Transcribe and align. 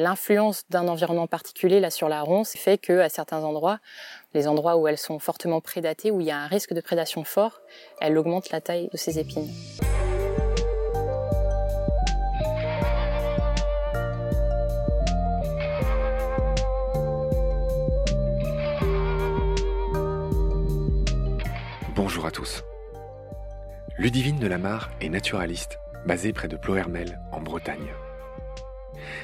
l'influence 0.00 0.64
d'un 0.70 0.88
environnement 0.88 1.26
particulier 1.26 1.78
là 1.78 1.90
sur 1.90 2.08
la 2.08 2.22
ronce 2.22 2.52
fait 2.56 2.78
que 2.78 3.00
à 3.00 3.08
certains 3.08 3.42
endroits, 3.44 3.78
les 4.34 4.48
endroits 4.48 4.76
où 4.76 4.88
elles 4.88 4.98
sont 4.98 5.18
fortement 5.18 5.60
prédatées, 5.60 6.10
où 6.10 6.20
il 6.20 6.26
y 6.26 6.30
a 6.30 6.38
un 6.38 6.46
risque 6.46 6.72
de 6.72 6.80
prédation 6.80 7.22
fort, 7.24 7.60
elle 8.00 8.16
augmente 8.16 8.50
la 8.50 8.60
taille 8.60 8.88
de 8.92 8.96
ses 8.96 9.18
épines. 9.18 9.50
Bonjour 21.94 22.24
à 22.24 22.30
tous. 22.30 22.64
Ludivine 23.98 24.38
de 24.38 24.46
Lamar 24.46 24.90
est 25.02 25.10
naturaliste, 25.10 25.78
basée 26.06 26.32
près 26.32 26.48
de 26.48 26.56
Plohermel, 26.56 27.20
en 27.32 27.42
Bretagne. 27.42 27.92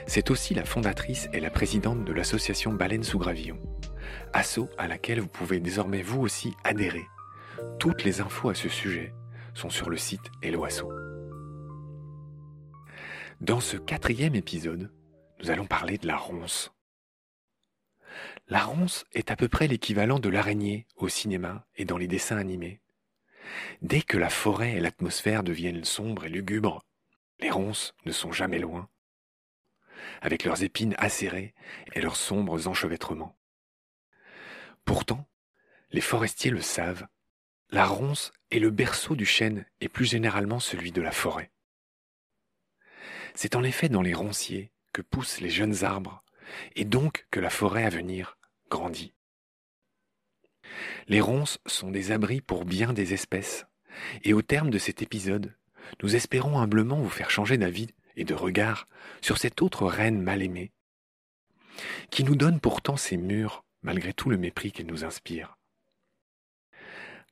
C'est 0.06 0.30
aussi 0.30 0.54
la 0.54 0.64
fondatrice 0.64 1.28
et 1.32 1.40
la 1.40 1.50
présidente 1.50 2.04
de 2.04 2.12
l'association 2.12 2.72
Baleine 2.72 3.02
sous 3.02 3.18
Gravillon, 3.18 3.58
asso 4.32 4.68
à 4.78 4.88
laquelle 4.88 5.20
vous 5.20 5.28
pouvez 5.28 5.60
désormais 5.60 6.02
vous 6.02 6.20
aussi 6.20 6.54
adhérer. 6.64 7.06
Toutes 7.78 8.04
les 8.04 8.20
infos 8.20 8.50
à 8.50 8.54
ce 8.54 8.68
sujet 8.68 9.12
sont 9.54 9.70
sur 9.70 9.90
le 9.90 9.96
site 9.96 10.30
Eloasso. 10.42 10.90
Dans 13.40 13.60
ce 13.60 13.76
quatrième 13.76 14.34
épisode, 14.34 14.90
nous 15.40 15.50
allons 15.50 15.66
parler 15.66 15.98
de 15.98 16.06
la 16.06 16.16
ronce. 16.16 16.72
La 18.48 18.60
ronce 18.60 19.04
est 19.12 19.30
à 19.30 19.36
peu 19.36 19.48
près 19.48 19.66
l'équivalent 19.66 20.18
de 20.18 20.28
l'araignée 20.28 20.86
au 20.96 21.08
cinéma 21.08 21.66
et 21.76 21.84
dans 21.84 21.98
les 21.98 22.06
dessins 22.06 22.38
animés. 22.38 22.80
Dès 23.82 24.00
que 24.00 24.16
la 24.16 24.30
forêt 24.30 24.74
et 24.74 24.80
l'atmosphère 24.80 25.42
deviennent 25.42 25.84
sombres 25.84 26.24
et 26.24 26.28
lugubres, 26.28 26.84
les 27.40 27.50
ronces 27.50 27.94
ne 28.06 28.12
sont 28.12 28.32
jamais 28.32 28.58
loin 28.58 28.88
avec 30.20 30.44
leurs 30.44 30.62
épines 30.62 30.94
acérées 30.98 31.54
et 31.94 32.00
leurs 32.00 32.16
sombres 32.16 32.68
enchevêtrements. 32.68 33.36
Pourtant, 34.84 35.26
les 35.90 36.00
forestiers 36.00 36.50
le 36.50 36.60
savent, 36.60 37.06
la 37.70 37.86
ronce 37.86 38.32
est 38.50 38.58
le 38.58 38.70
berceau 38.70 39.16
du 39.16 39.26
chêne 39.26 39.66
et 39.80 39.88
plus 39.88 40.04
généralement 40.04 40.60
celui 40.60 40.92
de 40.92 41.02
la 41.02 41.10
forêt. 41.10 41.50
C'est 43.34 43.56
en 43.56 43.64
effet 43.64 43.88
dans 43.88 44.02
les 44.02 44.14
ronciers 44.14 44.72
que 44.92 45.02
poussent 45.02 45.40
les 45.40 45.50
jeunes 45.50 45.84
arbres, 45.84 46.22
et 46.74 46.84
donc 46.84 47.26
que 47.30 47.40
la 47.40 47.50
forêt 47.50 47.84
à 47.84 47.90
venir 47.90 48.38
grandit. 48.70 49.12
Les 51.08 51.20
ronces 51.20 51.58
sont 51.66 51.90
des 51.90 52.12
abris 52.12 52.40
pour 52.40 52.64
bien 52.64 52.92
des 52.92 53.12
espèces, 53.12 53.66
et 54.22 54.32
au 54.32 54.42
terme 54.42 54.70
de 54.70 54.78
cet 54.78 55.02
épisode, 55.02 55.54
nous 56.02 56.16
espérons 56.16 56.58
humblement 56.58 57.00
vous 57.00 57.10
faire 57.10 57.30
changer 57.30 57.58
d'avis 57.58 57.88
et 58.16 58.24
de 58.24 58.34
regard 58.34 58.88
sur 59.20 59.38
cette 59.38 59.62
autre 59.62 59.86
reine 59.86 60.20
mal 60.20 60.42
aimée, 60.42 60.72
qui 62.10 62.24
nous 62.24 62.36
donne 62.36 62.60
pourtant 62.60 62.96
ses 62.96 63.16
murs 63.16 63.64
malgré 63.82 64.12
tout 64.12 64.30
le 64.30 64.36
mépris 64.36 64.72
qu'elle 64.72 64.86
nous 64.86 65.04
inspire. 65.04 65.56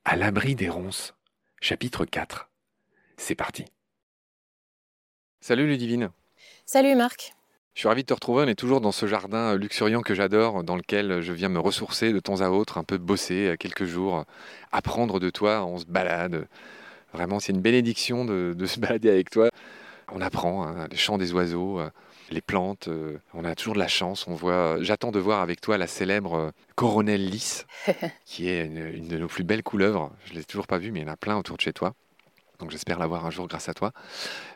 À 0.05 0.15
l'abri 0.15 0.55
des 0.55 0.69
ronces, 0.69 1.15
chapitre 1.61 2.05
4. 2.05 2.49
C'est 3.17 3.35
parti. 3.35 3.65
Salut 5.41 5.67
Ludivine. 5.67 6.11
Salut 6.65 6.95
Marc. 6.95 7.33
Je 7.73 7.81
suis 7.81 7.87
ravi 7.89 8.03
de 8.03 8.07
te 8.07 8.13
retrouver. 8.13 8.43
On 8.45 8.47
est 8.47 8.55
toujours 8.55 8.79
dans 8.79 8.93
ce 8.93 9.05
jardin 9.05 9.55
luxuriant 9.55 10.01
que 10.01 10.15
j'adore, 10.15 10.63
dans 10.63 10.77
lequel 10.77 11.21
je 11.21 11.33
viens 11.33 11.49
me 11.49 11.59
ressourcer 11.59 12.13
de 12.13 12.19
temps 12.19 12.39
à 12.39 12.49
autre, 12.49 12.77
un 12.77 12.85
peu 12.85 12.97
bosser 12.97 13.55
quelques 13.59 13.83
jours, 13.83 14.23
apprendre 14.71 15.19
de 15.19 15.29
toi. 15.29 15.65
On 15.65 15.77
se 15.77 15.85
balade. 15.85 16.47
Vraiment, 17.11 17.39
c'est 17.39 17.51
une 17.51 17.61
bénédiction 17.61 18.23
de, 18.23 18.53
de 18.55 18.65
se 18.65 18.79
balader 18.79 19.09
avec 19.09 19.29
toi. 19.29 19.49
On 20.11 20.21
apprend 20.21 20.67
hein, 20.67 20.87
les 20.89 20.97
chants 20.97 21.17
des 21.17 21.33
oiseaux, 21.33 21.79
euh, 21.79 21.89
les 22.29 22.41
plantes. 22.41 22.87
Euh, 22.87 23.17
on 23.33 23.43
a 23.43 23.55
toujours 23.55 23.73
de 23.73 23.79
la 23.79 23.87
chance. 23.87 24.27
On 24.27 24.35
voit. 24.35 24.77
J'attends 24.81 25.11
de 25.11 25.19
voir 25.19 25.41
avec 25.41 25.61
toi 25.61 25.77
la 25.77 25.87
célèbre 25.87 26.33
euh, 26.35 26.51
Coronel 26.75 27.25
lys, 27.25 27.65
qui 28.25 28.49
est 28.49 28.65
une, 28.65 29.07
de 29.07 29.17
nos 29.17 29.27
plus 29.27 29.43
belles 29.43 29.63
couleuvres. 29.63 30.11
Je 30.25 30.33
l'ai 30.33 30.43
toujours 30.43 30.67
pas 30.67 30.77
vue, 30.77 30.91
mais 30.91 30.99
il 30.99 31.05
y 31.05 31.09
en 31.09 31.13
a 31.13 31.17
plein 31.17 31.37
autour 31.37 31.57
de 31.57 31.61
chez 31.61 31.73
toi. 31.73 31.93
Donc 32.59 32.71
j'espère 32.71 32.99
l'avoir 32.99 33.25
un 33.25 33.31
jour 33.31 33.47
grâce 33.47 33.67
à 33.67 33.73
toi. 33.73 33.91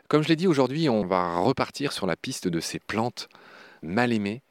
Comme 0.08 0.22
je 0.22 0.28
l'ai 0.28 0.36
dit 0.36 0.46
aujourd'hui, 0.46 0.88
on 0.88 1.04
va 1.04 1.38
repartir 1.38 1.92
sur 1.92 2.06
la 2.06 2.16
piste 2.16 2.48
de 2.48 2.60
ces 2.60 2.78
plantes 2.78 3.28
mal 3.82 4.12
aimées 4.12 4.42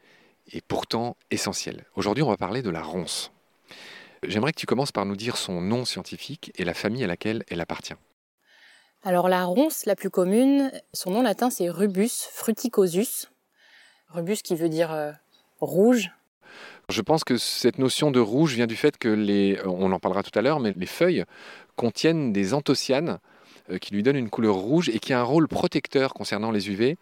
et 0.52 0.62
pourtant 0.62 1.18
essentielles. 1.32 1.86
Aujourd'hui, 1.96 2.24
on 2.24 2.30
va 2.30 2.38
parler 2.38 2.62
de 2.62 2.70
la 2.70 2.84
ronce. 2.84 3.32
J'aimerais 4.28 4.52
que 4.52 4.60
tu 4.60 4.66
commences 4.66 4.92
par 4.92 5.06
nous 5.06 5.16
dire 5.16 5.38
son 5.38 5.62
nom 5.62 5.86
scientifique 5.86 6.52
et 6.56 6.66
la 6.66 6.74
famille 6.74 7.04
à 7.04 7.08
laquelle 7.08 7.44
elle 7.50 7.62
appartient. 7.62 7.94
Alors 9.02 9.30
la 9.30 9.46
ronce 9.46 9.86
la 9.86 9.96
plus 9.96 10.10
commune, 10.10 10.72
son 10.92 11.12
nom 11.12 11.22
latin 11.22 11.50
c'est 11.50 11.70
Rubus 11.70 12.28
fruticosus. 12.34 13.30
Rubus 14.10 14.42
qui 14.44 14.56
veut 14.56 14.68
dire 14.68 14.92
euh, 14.92 15.12
rouge. 15.62 16.12
Je 16.90 17.02
pense 17.02 17.24
que 17.24 17.38
cette 17.38 17.78
notion 17.78 18.12
de 18.12 18.20
rouge 18.20 18.56
vient 18.56 18.68
du 18.68 18.76
fait 18.76 18.98
que 18.98 19.08
les, 19.08 19.56
euh, 19.58 19.68
on 19.68 19.94
en 19.94 20.00
parlera 20.00 20.22
tout 20.22 20.38
à 20.38 20.42
l'heure, 20.42 20.60
mais 20.60 20.74
les 20.76 20.86
feuilles 20.86 21.24
contiennent 21.78 22.34
des 22.34 22.54
anthocyanes 22.54 23.20
euh, 23.70 23.78
qui 23.78 23.94
lui 23.94 24.04
donnent 24.04 24.18
une 24.18 24.30
couleur 24.30 24.56
rouge 24.56 24.90
et 24.90 25.00
qui 25.00 25.14
a 25.14 25.22
un 25.22 25.24
rôle 25.24 25.48
protecteur 25.48 26.14
concernant 26.14 26.52
les 26.52 26.70
UV 26.70 26.98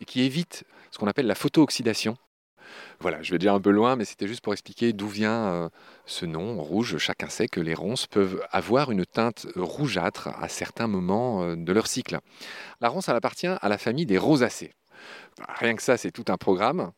et 0.00 0.04
qui 0.04 0.22
évite 0.22 0.64
ce 0.90 0.98
qu'on 0.98 1.06
appelle 1.06 1.26
la 1.26 1.34
photooxydation. 1.34 2.18
Voilà, 3.00 3.22
je 3.22 3.30
vais 3.30 3.38
dire 3.38 3.54
un 3.54 3.60
peu 3.60 3.70
loin, 3.70 3.96
mais 3.96 4.04
c'était 4.04 4.26
juste 4.26 4.40
pour 4.40 4.52
expliquer 4.52 4.92
d'où 4.92 5.08
vient 5.08 5.48
euh, 5.48 5.68
ce 6.06 6.26
nom 6.26 6.60
rouge. 6.60 6.98
Chacun 6.98 7.28
sait 7.28 7.48
que 7.48 7.60
les 7.60 7.74
ronces 7.74 8.06
peuvent 8.06 8.42
avoir 8.50 8.90
une 8.90 9.06
teinte 9.06 9.46
rougeâtre 9.56 10.28
à 10.40 10.48
certains 10.48 10.88
moments 10.88 11.42
euh, 11.42 11.56
de 11.56 11.72
leur 11.72 11.86
cycle. 11.86 12.18
La 12.80 12.88
ronce, 12.88 13.08
elle 13.08 13.16
appartient 13.16 13.46
à 13.46 13.68
la 13.68 13.78
famille 13.78 14.06
des 14.06 14.18
rosacées. 14.18 14.72
Rien 15.60 15.74
que 15.76 15.82
ça, 15.82 15.96
c'est 15.96 16.10
tout 16.10 16.24
un 16.28 16.36
programme. 16.36 16.92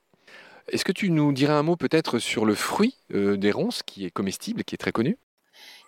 Est-ce 0.68 0.84
que 0.84 0.92
tu 0.92 1.10
nous 1.10 1.32
dirais 1.32 1.52
un 1.52 1.62
mot 1.62 1.76
peut-être 1.76 2.18
sur 2.18 2.46
le 2.46 2.54
fruit 2.54 2.96
euh, 3.12 3.36
des 3.36 3.50
ronces 3.50 3.82
qui 3.82 4.06
est 4.06 4.10
comestible, 4.10 4.64
qui 4.64 4.74
est 4.74 4.78
très 4.78 4.92
connu? 4.92 5.18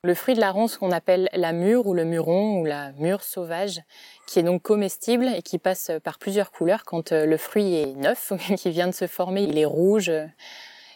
Le 0.05 0.15
fruit 0.15 0.35
de 0.35 0.41
la 0.41 0.51
ronce 0.51 0.79
qu'on 0.79 0.91
appelle 0.91 1.29
la 1.33 1.53
mûre 1.53 1.87
ou 1.87 1.95
le 1.95 2.05
muron 2.05 2.61
ou 2.61 2.65
la 2.65 2.91
mûre 2.93 3.23
sauvage, 3.23 3.81
qui 4.27 4.41
est 4.41 4.43
donc 4.43 4.63
comestible 4.63 5.29
et 5.29 5.43
qui 5.43 5.59
passe 5.59 5.93
par 6.03 6.19
plusieurs 6.19 6.51
couleurs 6.51 6.85
quand 6.85 7.13
euh, 7.13 7.25
le 7.25 7.37
fruit 7.37 7.75
est 7.75 7.95
neuf, 7.95 8.33
qui 8.57 8.71
vient 8.71 8.89
de 8.89 8.95
se 8.95 9.07
former, 9.07 9.45
il 9.45 9.57
est 9.59 9.65
rouge. 9.65 10.11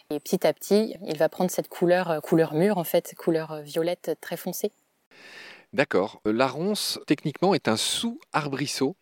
Et 0.09 0.19
petit 0.19 0.45
à 0.45 0.51
petit, 0.51 0.95
il 1.05 1.17
va 1.17 1.29
prendre 1.29 1.49
cette 1.49 1.69
couleur, 1.69 2.11
euh, 2.11 2.19
couleur 2.19 2.53
mûre 2.53 2.77
en 2.77 2.83
fait, 2.83 3.15
couleur 3.17 3.53
euh, 3.53 3.61
violette 3.61 4.17
très 4.19 4.35
foncée. 4.35 4.73
D'accord. 5.71 6.21
La 6.25 6.47
ronce, 6.47 6.99
techniquement, 7.07 7.53
est 7.53 7.69
un 7.69 7.77
sous-arbrisseau. 7.77 8.97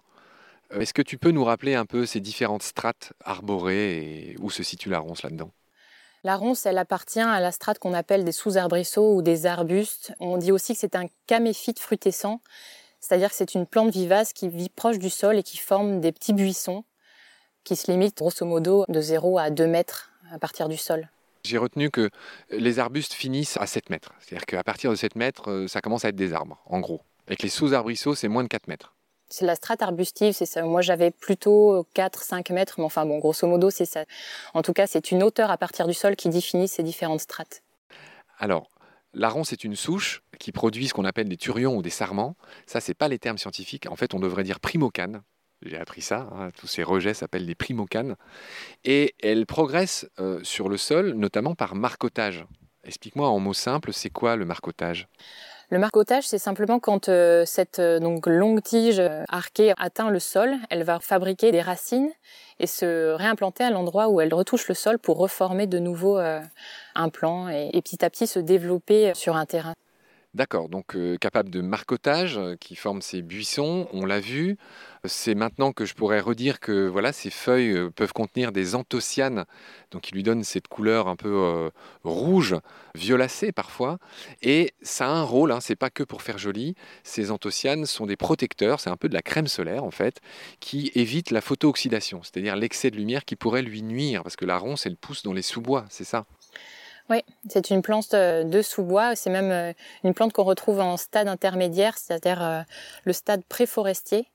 Est-ce 0.71 0.93
que 0.93 1.01
tu 1.01 1.17
peux 1.17 1.31
nous 1.31 1.43
rappeler 1.43 1.73
un 1.73 1.85
peu 1.85 2.05
ces 2.05 2.19
différentes 2.19 2.63
strates 2.63 3.13
arborées 3.23 3.97
et 3.97 4.35
où 4.39 4.51
se 4.51 4.61
situe 4.61 4.89
la 4.89 4.99
ronce 4.99 5.23
là-dedans? 5.23 5.51
La 6.25 6.37
ronce, 6.37 6.65
elle 6.65 6.79
appartient 6.79 7.19
à 7.19 7.39
la 7.39 7.51
strate 7.51 7.77
qu'on 7.77 7.93
appelle 7.93 8.25
des 8.25 8.31
sous-arbrisseaux 8.31 9.13
ou 9.13 9.21
des 9.21 9.45
arbustes. 9.45 10.11
On 10.19 10.37
dit 10.37 10.51
aussi 10.51 10.73
que 10.73 10.79
c'est 10.79 10.95
un 10.95 11.05
caméphite 11.27 11.79
frutescent, 11.79 12.41
c'est-à-dire 12.99 13.29
que 13.29 13.35
c'est 13.35 13.53
une 13.53 13.67
plante 13.67 13.91
vivace 13.91 14.33
qui 14.33 14.49
vit 14.49 14.69
proche 14.69 14.97
du 14.97 15.11
sol 15.11 15.37
et 15.37 15.43
qui 15.43 15.57
forme 15.57 16.01
des 16.01 16.11
petits 16.11 16.33
buissons 16.33 16.83
qui 17.63 17.75
se 17.75 17.91
limitent 17.91 18.17
grosso 18.17 18.43
modo 18.43 18.85
de 18.87 19.01
0 19.01 19.37
à 19.37 19.51
2 19.51 19.67
mètres 19.67 20.11
à 20.31 20.39
partir 20.39 20.67
du 20.67 20.77
sol. 20.77 21.07
J'ai 21.43 21.59
retenu 21.59 21.91
que 21.91 22.09
les 22.49 22.79
arbustes 22.79 23.13
finissent 23.13 23.57
à 23.57 23.67
7 23.67 23.91
mètres. 23.91 24.11
C'est-à-dire 24.19 24.47
qu'à 24.47 24.63
partir 24.63 24.89
de 24.89 24.95
7 24.95 25.15
mètres, 25.15 25.51
euh, 25.51 25.67
ça 25.67 25.81
commence 25.81 26.05
à 26.05 26.09
être 26.09 26.15
des 26.15 26.33
arbres, 26.33 26.59
en 26.65 26.79
gros. 26.79 27.01
Et 27.27 27.35
que 27.35 27.43
les 27.43 27.49
sous-arbrisseaux, 27.49 28.15
c'est 28.15 28.29
moins 28.29 28.43
de 28.43 28.47
4 28.47 28.67
mètres. 28.67 28.94
C'est 29.29 29.45
la 29.45 29.55
strate 29.55 29.81
arbustive, 29.81 30.33
c'est 30.33 30.45
ça. 30.45 30.63
Moi, 30.63 30.81
j'avais 30.81 31.11
plutôt 31.11 31.87
4-5 31.95 32.53
mètres, 32.53 32.75
mais 32.77 32.83
enfin 32.83 33.05
bon, 33.05 33.17
grosso 33.17 33.47
modo, 33.47 33.69
c'est 33.69 33.85
ça. 33.85 34.05
En 34.53 34.61
tout 34.61 34.73
cas, 34.73 34.87
c'est 34.87 35.11
une 35.11 35.23
hauteur 35.23 35.49
à 35.51 35.57
partir 35.57 35.87
du 35.87 35.93
sol 35.93 36.15
qui 36.15 36.29
définit 36.29 36.67
ces 36.67 36.83
différentes 36.83 37.21
strates. 37.21 37.63
Alors, 38.37 38.69
la 39.13 39.29
ronce 39.29 39.53
est 39.53 39.63
une 39.63 39.75
souche 39.75 40.21
qui 40.39 40.51
produit 40.51 40.87
ce 40.87 40.93
qu'on 40.93 41.05
appelle 41.05 41.29
des 41.29 41.37
turions 41.37 41.77
ou 41.77 41.81
des 41.81 41.89
sarments. 41.89 42.35
Ça, 42.65 42.81
c'est 42.81 42.93
pas 42.93 43.07
les 43.07 43.17
termes 43.17 43.37
scientifiques. 43.37 43.89
En 43.89 43.95
fait, 43.95 44.13
on 44.13 44.19
devrait 44.19 44.43
dire 44.43 44.59
primocanes. 44.59 45.21
J'ai 45.61 45.77
appris 45.77 46.01
ça. 46.01 46.27
Hein. 46.33 46.51
Tous 46.57 46.67
ces 46.67 46.83
rejets 46.83 47.13
s'appellent 47.13 47.45
des 47.45 47.55
primocanes. 47.55 48.17
Et 48.83 49.15
elle 49.23 49.45
progresse 49.45 50.07
euh, 50.19 50.43
sur 50.43 50.69
le 50.69 50.77
sol, 50.77 51.13
notamment 51.13 51.55
par 51.55 51.75
marcotage. 51.75 52.45
Explique-moi 52.83 53.27
en 53.27 53.39
mots 53.39 53.53
simples, 53.53 53.93
c'est 53.93 54.11
quoi 54.11 54.35
le 54.35 54.45
marcotage? 54.45 55.07
Le 55.69 55.79
marcotage, 55.79 56.27
c'est 56.27 56.37
simplement 56.37 56.79
quand 56.79 57.09
euh, 57.09 57.43
cette 57.45 57.79
euh, 57.79 57.99
donc 57.99 58.27
longue 58.27 58.61
tige 58.61 58.99
euh, 58.99 59.23
arquée 59.29 59.73
atteint 59.77 60.11
le 60.11 60.19
sol, 60.19 60.53
elle 60.69 60.83
va 60.83 60.99
fabriquer 60.99 61.51
des 61.51 61.61
racines 61.61 62.11
et 62.59 62.67
se 62.67 63.13
réimplanter 63.13 63.63
à 63.63 63.71
l'endroit 63.71 64.09
où 64.09 64.21
elle 64.21 64.33
retouche 64.33 64.67
le 64.67 64.75
sol 64.75 64.99
pour 64.99 65.17
reformer 65.17 65.65
de 65.65 65.79
nouveau 65.79 66.17
un 66.17 67.09
plant 67.09 67.49
et, 67.49 67.81
petit 67.81 68.05
à 68.05 68.09
petit 68.09 68.27
se 68.27 68.39
développer 68.39 69.13
sur 69.13 69.35
un 69.35 69.45
terrain. 69.45 69.73
D'accord, 70.35 70.67
donc 70.67 70.97
euh, 70.97 71.15
capable 71.15 71.49
de 71.49 71.61
marcotage, 71.61 72.37
euh, 72.37 72.57
qui 72.59 72.75
forme 72.75 73.01
ces 73.01 73.21
buissons, 73.21 73.87
on 73.93 74.05
l'a 74.05 74.19
vu. 74.19 74.57
C'est 75.05 75.33
maintenant 75.33 75.71
que 75.71 75.85
je 75.85 75.93
pourrais 75.93 76.19
redire 76.19 76.59
que 76.59 76.89
voilà, 76.89 77.13
ces 77.13 77.29
feuilles 77.29 77.71
euh, 77.71 77.89
peuvent 77.89 78.11
contenir 78.11 78.51
des 78.51 78.75
anthocyanes, 78.75 79.45
donc 79.91 80.01
qui 80.01 80.11
lui 80.13 80.23
donnent 80.23 80.43
cette 80.43 80.67
couleur 80.67 81.07
un 81.07 81.15
peu 81.15 81.71
rouge, 82.03 82.57
violacée 82.95 83.53
parfois. 83.53 83.97
Et 84.41 84.73
ça 84.81 85.07
a 85.07 85.11
un 85.11 85.23
rôle, 85.23 85.53
hein, 85.53 85.61
c'est 85.61 85.77
pas 85.77 85.89
que 85.89 86.03
pour 86.03 86.21
faire 86.21 86.37
joli. 86.37 86.75
Ces 87.05 87.31
anthocyanes 87.31 87.85
sont 87.85 88.05
des 88.05 88.17
protecteurs, 88.17 88.81
c'est 88.81 88.89
un 88.89 88.97
peu 88.97 89.07
de 89.07 89.13
la 89.13 89.21
crème 89.21 89.47
solaire 89.47 89.85
en 89.85 89.91
fait, 89.91 90.19
qui 90.59 90.91
évite 90.95 91.31
la 91.31 91.39
photooxydation, 91.39 92.23
c'est-à-dire 92.23 92.57
l'excès 92.57 92.91
de 92.91 92.97
lumière 92.97 93.23
qui 93.23 93.37
pourrait 93.37 93.61
lui 93.61 93.81
nuire, 93.83 94.21
parce 94.23 94.35
que 94.35 94.43
la 94.43 94.57
ronce, 94.57 94.85
elle 94.85 94.97
pousse 94.97 95.23
dans 95.23 95.31
les 95.31 95.41
sous-bois, 95.41 95.85
c'est 95.89 96.03
ça? 96.03 96.25
Oui, 97.09 97.21
c'est 97.49 97.69
une 97.69 97.83
plante 97.83 98.13
euh, 98.15 98.43
de 98.43 98.61
sous-bois. 98.61 99.15
C'est 99.15 99.29
même 99.29 99.51
euh, 99.51 99.73
une 100.03 100.13
plante 100.13 100.33
qu'on 100.33 100.43
retrouve 100.43 100.79
en 100.79 100.97
stade 100.97 101.27
intermédiaire, 101.27 101.97
c'est-à-dire 101.97 102.43
euh, 102.43 102.61
le 103.03 103.13
stade 103.13 103.43
préforestier. 103.45 104.27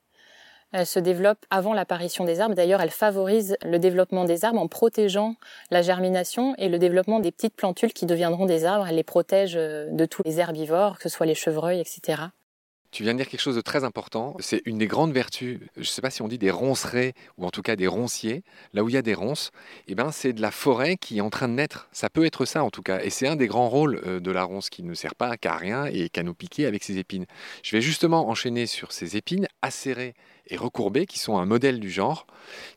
Elle 0.72 0.86
se 0.86 1.00
développe 1.00 1.44
avant 1.50 1.72
l'apparition 1.74 2.22
des 2.22 2.38
arbres. 2.38 2.54
D'ailleurs, 2.54 2.80
elle 2.80 2.90
favorise 2.90 3.56
le 3.64 3.80
développement 3.80 4.24
des 4.24 4.44
arbres 4.44 4.60
en 4.60 4.68
protégeant 4.68 5.34
la 5.72 5.82
germination 5.82 6.54
et 6.58 6.68
le 6.68 6.78
développement 6.78 7.18
des 7.18 7.32
petites 7.32 7.56
plantules 7.56 7.92
qui 7.92 8.06
deviendront 8.06 8.46
des 8.46 8.64
arbres. 8.64 8.86
Elle 8.88 8.94
les 8.94 9.02
protège 9.02 9.54
de 9.54 10.04
tous 10.06 10.22
les 10.24 10.38
herbivores, 10.38 10.98
que 10.98 11.02
ce 11.02 11.08
soit 11.08 11.26
les 11.26 11.34
chevreuils, 11.34 11.80
etc. 11.80 12.22
Tu 12.90 13.04
viens 13.04 13.12
de 13.12 13.18
dire 13.18 13.28
quelque 13.28 13.40
chose 13.40 13.54
de 13.56 13.60
très 13.60 13.84
important. 13.84 14.36
C'est 14.40 14.62
une 14.64 14.78
des 14.78 14.88
grandes 14.88 15.12
vertus, 15.12 15.60
je 15.76 15.80
ne 15.80 15.84
sais 15.84 16.02
pas 16.02 16.10
si 16.10 16.22
on 16.22 16.28
dit 16.28 16.38
des 16.38 16.50
roncerets 16.50 17.14
ou 17.38 17.46
en 17.46 17.50
tout 17.50 17.62
cas 17.62 17.76
des 17.76 17.86
ronciers, 17.86 18.42
là 18.72 18.82
où 18.82 18.88
il 18.88 18.94
y 18.94 18.98
a 18.98 19.02
des 19.02 19.14
ronces, 19.14 19.52
eh 19.86 19.94
ben 19.94 20.10
c'est 20.10 20.32
de 20.32 20.42
la 20.42 20.50
forêt 20.50 20.96
qui 20.96 21.18
est 21.18 21.20
en 21.20 21.30
train 21.30 21.46
de 21.46 21.54
naître. 21.54 21.88
Ça 21.92 22.10
peut 22.10 22.24
être 22.24 22.44
ça 22.44 22.64
en 22.64 22.70
tout 22.70 22.82
cas. 22.82 23.00
Et 23.02 23.10
c'est 23.10 23.28
un 23.28 23.36
des 23.36 23.46
grands 23.46 23.68
rôles 23.68 24.00
euh, 24.06 24.18
de 24.18 24.30
la 24.32 24.42
ronce 24.42 24.70
qui 24.70 24.82
ne 24.82 24.94
sert 24.94 25.14
pas 25.14 25.36
qu'à 25.36 25.56
rien 25.56 25.86
et 25.86 26.08
qu'à 26.08 26.24
nous 26.24 26.34
piquer 26.34 26.66
avec 26.66 26.82
ses 26.82 26.98
épines. 26.98 27.26
Je 27.62 27.76
vais 27.76 27.80
justement 27.80 28.28
enchaîner 28.28 28.66
sur 28.66 28.90
ces 28.90 29.16
épines 29.16 29.46
acérées 29.62 30.14
et 30.48 30.56
recourbées 30.56 31.06
qui 31.06 31.20
sont 31.20 31.38
un 31.38 31.46
modèle 31.46 31.78
du 31.78 31.90
genre, 31.90 32.26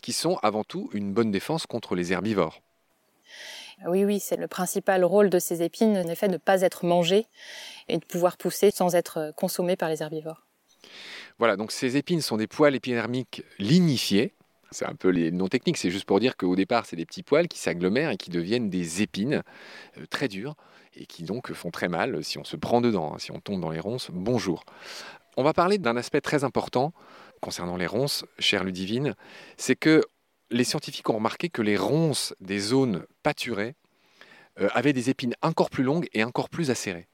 qui 0.02 0.14
sont 0.14 0.38
avant 0.44 0.64
tout 0.64 0.90
une 0.94 1.12
bonne 1.12 1.32
défense 1.32 1.66
contre 1.66 1.96
les 1.96 2.14
herbivores. 2.14 2.62
Oui, 3.88 4.06
oui, 4.06 4.20
c'est 4.20 4.38
le 4.38 4.48
principal 4.48 5.04
rôle 5.04 5.30
de 5.30 5.40
ces 5.40 5.62
épines, 5.62 5.98
en 5.98 6.08
effet, 6.08 6.28
de 6.28 6.34
ne 6.34 6.38
pas 6.38 6.62
être 6.62 6.86
mangées 6.86 7.26
et 7.88 7.98
de 7.98 8.06
pouvoir 8.06 8.38
pousser 8.38 8.72
sans 8.72 8.96
être 8.96 9.34
consommées 9.36 9.76
par 9.76 9.90
les 9.90 10.02
herbivores. 10.02 10.46
Voilà, 11.40 11.58
donc 11.58 11.72
ces 11.72 11.98
épines 11.98 12.22
sont 12.22 12.38
des 12.38 12.48
poils 12.48 12.76
épidermiques 12.76 13.44
lignifiés. 13.60 14.34
C'est 14.72 14.86
un 14.86 14.96
peu 14.96 15.10
les 15.10 15.32
noms 15.32 15.50
techniques, 15.50 15.78
c'est 15.78 15.92
juste 15.92 16.06
pour 16.06 16.20
dire 16.20 16.36
qu'au 16.36 16.56
départ, 16.56 16.86
c'est 16.86 16.96
des 16.96 17.06
petits 17.06 17.24
poils 17.24 17.48
qui 17.48 17.60
s'agglomèrent 17.60 18.10
et 18.10 18.18
qui 18.18 18.30
deviennent 18.30 18.70
des 18.70 19.02
épines 19.02 19.44
euh, 19.98 20.06
très 20.10 20.28
dures 20.28 20.56
et 20.96 21.06
qui 21.06 21.24
donc 21.24 21.52
font 21.54 21.72
très 21.72 21.90
mal 21.90 22.24
si 22.24 22.38
on 22.38 22.44
se 22.44 22.56
prend 22.56 22.82
dedans, 22.82 23.14
hein, 23.14 23.20
si 23.20 23.32
on 23.32 23.40
tombe 23.40 23.62
dans 23.62 23.72
les 23.72 23.80
ronces. 23.80 24.10
Bonjour. 24.12 24.64
On 25.38 25.44
va 25.44 25.54
parler 25.54 25.78
d'un 25.78 25.98
aspect 25.98 26.22
très 26.22 26.44
important 26.44 26.94
concernant 27.42 27.76
les 27.76 27.88
ronces, 27.88 28.26
chère 28.40 28.64
Ludivine, 28.64 29.16
c'est 29.58 29.76
que 29.76 30.02
les 30.54 30.64
scientifiques 30.64 31.10
ont 31.10 31.16
remarqué 31.16 31.50
que 31.50 31.62
les 31.62 31.76
ronces 31.76 32.34
des 32.40 32.60
zones 32.60 33.06
pâturées 33.24 33.76
euh, 34.60 34.70
avaient 34.74 34.94
des 34.94 35.10
épines 35.10 35.34
encore 35.42 35.70
plus 35.70 35.84
longues 35.84 36.08
et 36.14 36.24
encore 36.24 36.50
plus 36.50 36.70
acérées. 36.70 37.08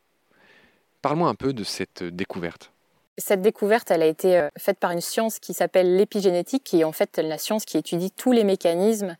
Parle-moi 1.02 1.30
un 1.30 1.36
peu 1.36 1.54
de 1.54 1.64
cette 1.64 2.04
découverte. 2.04 2.72
Cette 3.18 3.42
découverte, 3.42 3.92
a 3.92 4.06
été 4.06 4.38
euh, 4.38 4.50
faite 4.58 4.78
par 4.78 4.92
une 4.92 5.02
science 5.02 5.40
qui 5.40 5.54
s'appelle 5.54 5.96
l'épigénétique, 5.96 6.64
qui 6.64 6.82
est 6.82 6.84
en 6.84 6.92
fait 6.92 7.18
la 7.18 7.38
science 7.38 7.66
qui 7.66 7.78
étudie 7.78 8.12
tous 8.12 8.34
les 8.34 8.44
mécanismes 8.44 9.16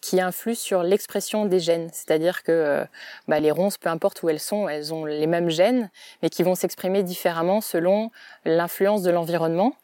qui 0.00 0.20
influent 0.20 0.54
sur 0.54 0.82
l'expression 0.82 1.44
des 1.44 1.60
gènes. 1.60 1.90
C'est-à-dire 1.92 2.42
que 2.42 2.52
euh, 2.52 2.84
bah, 3.28 3.38
les 3.38 3.50
ronces, 3.50 3.78
peu 3.78 3.88
importe 3.88 4.22
où 4.22 4.28
elles 4.28 4.40
sont, 4.40 4.68
elles 4.68 4.92
ont 4.94 5.04
les 5.04 5.26
mêmes 5.26 5.50
gènes, 5.50 5.90
mais 6.22 6.30
qui 6.30 6.42
vont 6.42 6.54
s'exprimer 6.54 7.02
différemment 7.02 7.60
selon 7.60 8.10
l'influence 8.44 9.02
de 9.02 9.10
l'environnement. 9.10 9.74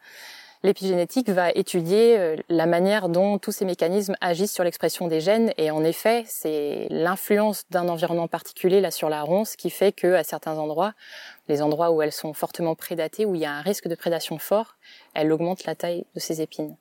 L'épigénétique 0.66 1.28
va 1.28 1.52
étudier 1.52 2.18
euh, 2.18 2.34
la 2.48 2.66
manière 2.66 3.08
dont 3.08 3.38
tous 3.38 3.52
ces 3.52 3.64
mécanismes 3.64 4.16
agissent 4.20 4.52
sur 4.52 4.64
l'expression 4.64 5.06
des 5.06 5.20
gènes 5.20 5.52
et 5.58 5.70
en 5.70 5.84
effet, 5.84 6.24
c'est 6.26 6.88
l'influence 6.90 7.62
d'un 7.70 7.88
environnement 7.88 8.26
particulier 8.26 8.80
là 8.80 8.90
sur 8.90 9.08
la 9.08 9.22
ronce 9.22 9.54
qui 9.54 9.70
fait 9.70 9.92
que 9.92 10.14
à 10.14 10.24
certains 10.24 10.58
endroits, 10.58 10.94
les 11.48 11.62
endroits 11.62 11.92
où 11.92 12.02
elles 12.02 12.10
sont 12.10 12.32
fortement 12.32 12.74
prédatées, 12.74 13.24
où 13.24 13.36
il 13.36 13.42
y 13.42 13.44
a 13.44 13.52
un 13.52 13.60
risque 13.60 13.86
de 13.86 13.94
prédation 13.94 14.38
fort, 14.38 14.74
elle 15.14 15.30
augmente 15.30 15.66
la 15.66 15.76
taille 15.76 16.04
de 16.16 16.18
ses 16.18 16.42
épines. 16.42 16.74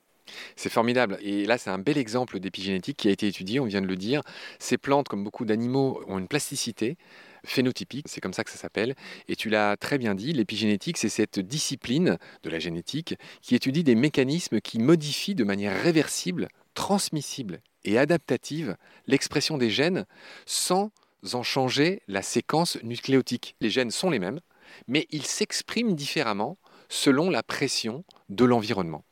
C'est 0.56 0.68
formidable. 0.68 1.16
Et 1.20 1.44
là, 1.44 1.56
c'est 1.56 1.70
un 1.70 1.78
bel 1.78 1.96
exemple 1.96 2.40
d'épigénétique 2.40 2.96
qui 2.96 3.06
a 3.06 3.12
été 3.12 3.28
étudié, 3.28 3.60
on 3.60 3.66
vient 3.66 3.82
de 3.82 3.86
le 3.86 3.94
dire. 3.94 4.22
Ces 4.58 4.78
plantes, 4.78 5.06
comme 5.06 5.22
beaucoup 5.22 5.44
d'animaux, 5.44 6.02
ont 6.08 6.18
une 6.18 6.26
plasticité 6.26 6.96
phénotypique, 7.46 8.06
c'est 8.08 8.20
comme 8.20 8.32
ça 8.32 8.44
que 8.44 8.50
ça 8.50 8.58
s'appelle. 8.58 8.94
Et 9.28 9.36
tu 9.36 9.48
l'as 9.48 9.76
très 9.76 9.98
bien 9.98 10.14
dit, 10.14 10.32
l'épigénétique, 10.32 10.98
c'est 10.98 11.08
cette 11.08 11.38
discipline 11.38 12.18
de 12.42 12.50
la 12.50 12.58
génétique 12.58 13.14
qui 13.40 13.54
étudie 13.54 13.84
des 13.84 13.94
mécanismes 13.94 14.60
qui 14.60 14.78
modifient 14.78 15.34
de 15.34 15.44
manière 15.44 15.80
réversible, 15.82 16.48
transmissible 16.74 17.60
et 17.84 17.98
adaptative 17.98 18.76
l'expression 19.06 19.58
des 19.58 19.70
gènes 19.70 20.06
sans 20.44 20.90
en 21.32 21.42
changer 21.42 22.02
la 22.08 22.22
séquence 22.22 22.78
nucléotique. 22.82 23.56
Les 23.60 23.70
gènes 23.70 23.90
sont 23.90 24.10
les 24.10 24.18
mêmes, 24.18 24.40
mais 24.86 25.06
ils 25.10 25.26
s'expriment 25.26 25.94
différemment 25.94 26.58
selon 26.88 27.30
la 27.30 27.42
pression 27.42 28.04
de 28.28 28.44
l'environnement. 28.44 29.04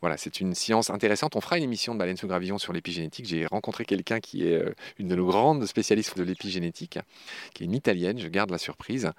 Voilà, 0.00 0.16
c'est 0.16 0.40
une 0.40 0.54
science 0.54 0.88
intéressante. 0.88 1.36
On 1.36 1.40
fera 1.40 1.58
une 1.58 1.64
émission 1.64 1.92
de 1.94 1.98
Baleine 1.98 2.16
sous 2.16 2.26
gravillon 2.26 2.56
sur 2.58 2.72
l'épigénétique. 2.72 3.26
J'ai 3.26 3.44
rencontré 3.44 3.84
quelqu'un 3.84 4.18
qui 4.20 4.46
est 4.46 4.54
euh, 4.54 4.74
une 4.98 5.08
de 5.08 5.14
nos 5.14 5.26
grandes 5.26 5.66
spécialistes 5.66 6.16
de 6.16 6.22
l'épigénétique, 6.22 6.98
qui 7.54 7.64
est 7.64 7.66
une 7.66 7.74
italienne. 7.74 8.18
Je 8.18 8.28
garde 8.28 8.50
la 8.50 8.58
surprise. 8.58 9.10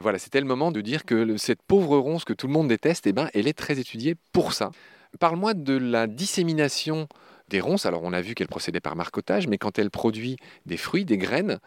Voilà, 0.00 0.18
c'était 0.18 0.40
le 0.40 0.46
moment 0.46 0.72
de 0.72 0.80
dire 0.82 1.04
que 1.04 1.36
cette 1.38 1.62
pauvre 1.62 1.96
ronce 1.96 2.24
que 2.24 2.34
tout 2.34 2.46
le 2.48 2.52
monde 2.52 2.68
déteste, 2.68 3.06
eh 3.06 3.12
ben, 3.12 3.30
elle 3.32 3.48
est 3.48 3.56
très 3.56 3.78
étudiée 3.78 4.14
pour 4.32 4.52
ça. 4.52 4.70
Parle-moi 5.18 5.54
de 5.54 5.76
la 5.76 6.06
dissémination 6.06 7.08
des 7.48 7.60
ronces. 7.60 7.86
Alors, 7.86 8.02
on 8.02 8.12
a 8.12 8.20
vu 8.20 8.34
qu'elle 8.34 8.48
procédait 8.48 8.80
par 8.80 8.96
marcotage, 8.96 9.46
mais 9.46 9.56
quand 9.56 9.78
elle 9.78 9.90
produit 9.90 10.36
des 10.66 10.76
fruits, 10.76 11.06
des 11.06 11.16
graines, 11.16 11.60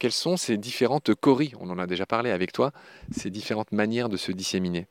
quelles 0.00 0.12
sont 0.12 0.36
ces 0.36 0.56
différentes 0.56 1.14
cories? 1.14 1.52
On 1.60 1.70
en 1.70 1.78
a 1.78 1.86
déjà 1.86 2.06
parlé 2.06 2.30
avec 2.30 2.52
toi, 2.52 2.72
ces 3.12 3.30
différentes 3.30 3.72
manières 3.72 4.08
de 4.08 4.16
se 4.16 4.32
disséminer. 4.32 4.88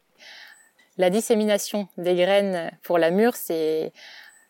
La 0.98 1.10
dissémination 1.10 1.88
des 1.98 2.16
graines 2.16 2.72
pour 2.82 2.98
la 2.98 3.12
mûre, 3.12 3.36
c'est 3.36 3.92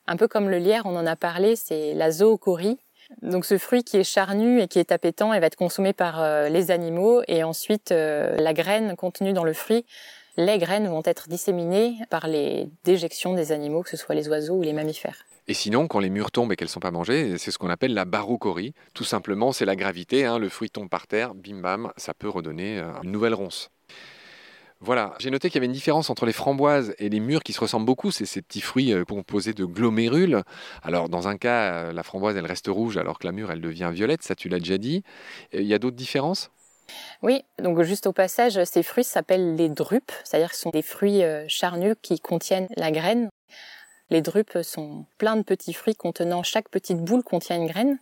un 0.07 0.15
peu 0.15 0.27
comme 0.27 0.49
le 0.49 0.57
lierre, 0.57 0.85
on 0.85 0.95
en 0.95 1.07
a 1.07 1.15
parlé, 1.15 1.55
c'est 1.55 1.93
la 1.95 2.11
zoocorie. 2.11 2.77
Donc 3.21 3.45
ce 3.45 3.57
fruit 3.57 3.83
qui 3.83 3.97
est 3.97 4.03
charnu 4.03 4.61
et 4.61 4.67
qui 4.67 4.79
est 4.79 4.91
appétant, 4.91 5.33
il 5.33 5.39
va 5.39 5.47
être 5.47 5.55
consommé 5.55 5.93
par 5.93 6.21
euh, 6.21 6.49
les 6.49 6.71
animaux 6.71 7.21
et 7.27 7.43
ensuite 7.43 7.91
euh, 7.91 8.35
la 8.37 8.53
graine 8.53 8.95
contenue 8.95 9.33
dans 9.33 9.43
le 9.43 9.53
fruit, 9.53 9.85
les 10.37 10.57
graines 10.57 10.87
vont 10.87 11.03
être 11.05 11.29
disséminées 11.29 11.97
par 12.09 12.27
les 12.27 12.69
déjections 12.83 13.33
des 13.33 13.51
animaux, 13.51 13.83
que 13.83 13.89
ce 13.89 13.97
soit 13.97 14.15
les 14.15 14.27
oiseaux 14.27 14.55
ou 14.55 14.61
les 14.61 14.73
mammifères. 14.73 15.25
Et 15.47 15.53
sinon, 15.53 15.87
quand 15.87 15.99
les 15.99 16.09
mûres 16.09 16.31
tombent 16.31 16.51
et 16.51 16.55
qu'elles 16.55 16.67
ne 16.67 16.71
sont 16.71 16.79
pas 16.79 16.91
mangées, 16.91 17.37
c'est 17.37 17.51
ce 17.51 17.57
qu'on 17.57 17.69
appelle 17.69 17.93
la 17.93 18.05
baroucorie. 18.05 18.73
Tout 18.93 19.03
simplement, 19.03 19.51
c'est 19.51 19.65
la 19.65 19.75
gravité, 19.75 20.25
hein, 20.25 20.39
le 20.39 20.49
fruit 20.49 20.69
tombe 20.69 20.89
par 20.89 21.07
terre, 21.07 21.35
bim 21.35 21.61
bam, 21.61 21.91
ça 21.97 22.13
peut 22.13 22.29
redonner 22.29 22.79
euh, 22.79 22.91
une 23.03 23.11
nouvelle 23.11 23.35
ronce. 23.35 23.69
Voilà, 24.81 25.13
j'ai 25.19 25.29
noté 25.31 25.49
qu'il 25.49 25.55
y 25.55 25.59
avait 25.59 25.67
une 25.67 25.71
différence 25.71 26.09
entre 26.09 26.25
les 26.25 26.33
framboises 26.33 26.93
et 26.99 27.09
les 27.09 27.19
mûres 27.19 27.43
qui 27.43 27.53
se 27.53 27.61
ressemblent 27.61 27.85
beaucoup, 27.85 28.11
c'est 28.11 28.25
ces 28.25 28.41
petits 28.41 28.61
fruits 28.61 28.93
euh, 28.93 29.05
composés 29.05 29.53
de 29.53 29.65
glomérules. 29.65 30.43
Alors 30.83 31.07
dans 31.07 31.27
un 31.27 31.37
cas, 31.37 31.73
euh, 31.73 31.93
la 31.93 32.03
framboise 32.03 32.35
elle 32.35 32.45
reste 32.45 32.67
rouge 32.67 32.97
alors 32.97 33.17
que 33.17 33.25
la 33.25 33.31
mûre 33.31 33.51
elle 33.51 33.61
devient 33.61 33.89
violette, 33.93 34.21
ça 34.21 34.35
tu 34.35 34.49
l'as 34.49 34.59
déjà 34.59 34.77
dit. 34.77 35.03
Il 35.53 35.63
y 35.63 35.73
a 35.73 35.79
d'autres 35.79 35.95
différences? 35.95 36.51
Oui, 37.23 37.43
donc 37.57 37.81
juste 37.81 38.05
au 38.05 38.13
passage, 38.13 38.63
ces 38.65 38.83
fruits 38.83 39.03
s'appellent 39.05 39.55
les 39.55 39.69
drupes, 39.69 40.11
c'est-à-dire 40.23 40.49
que 40.49 40.55
ce 40.55 40.61
sont 40.63 40.69
des 40.71 40.81
fruits 40.81 41.23
euh, 41.23 41.45
charnus 41.47 41.95
qui 42.01 42.19
contiennent 42.19 42.67
la 42.75 42.91
graine. 42.91 43.29
Les 44.11 44.21
drupes 44.21 44.59
sont 44.61 45.05
plein 45.17 45.35
de 45.35 45.41
petits 45.41 45.73
fruits 45.73 45.95
contenant, 45.95 46.43
chaque 46.43 46.69
petite 46.69 46.99
boule 46.99 47.23
contient 47.23 47.55
une 47.55 47.65
graine. 47.65 47.97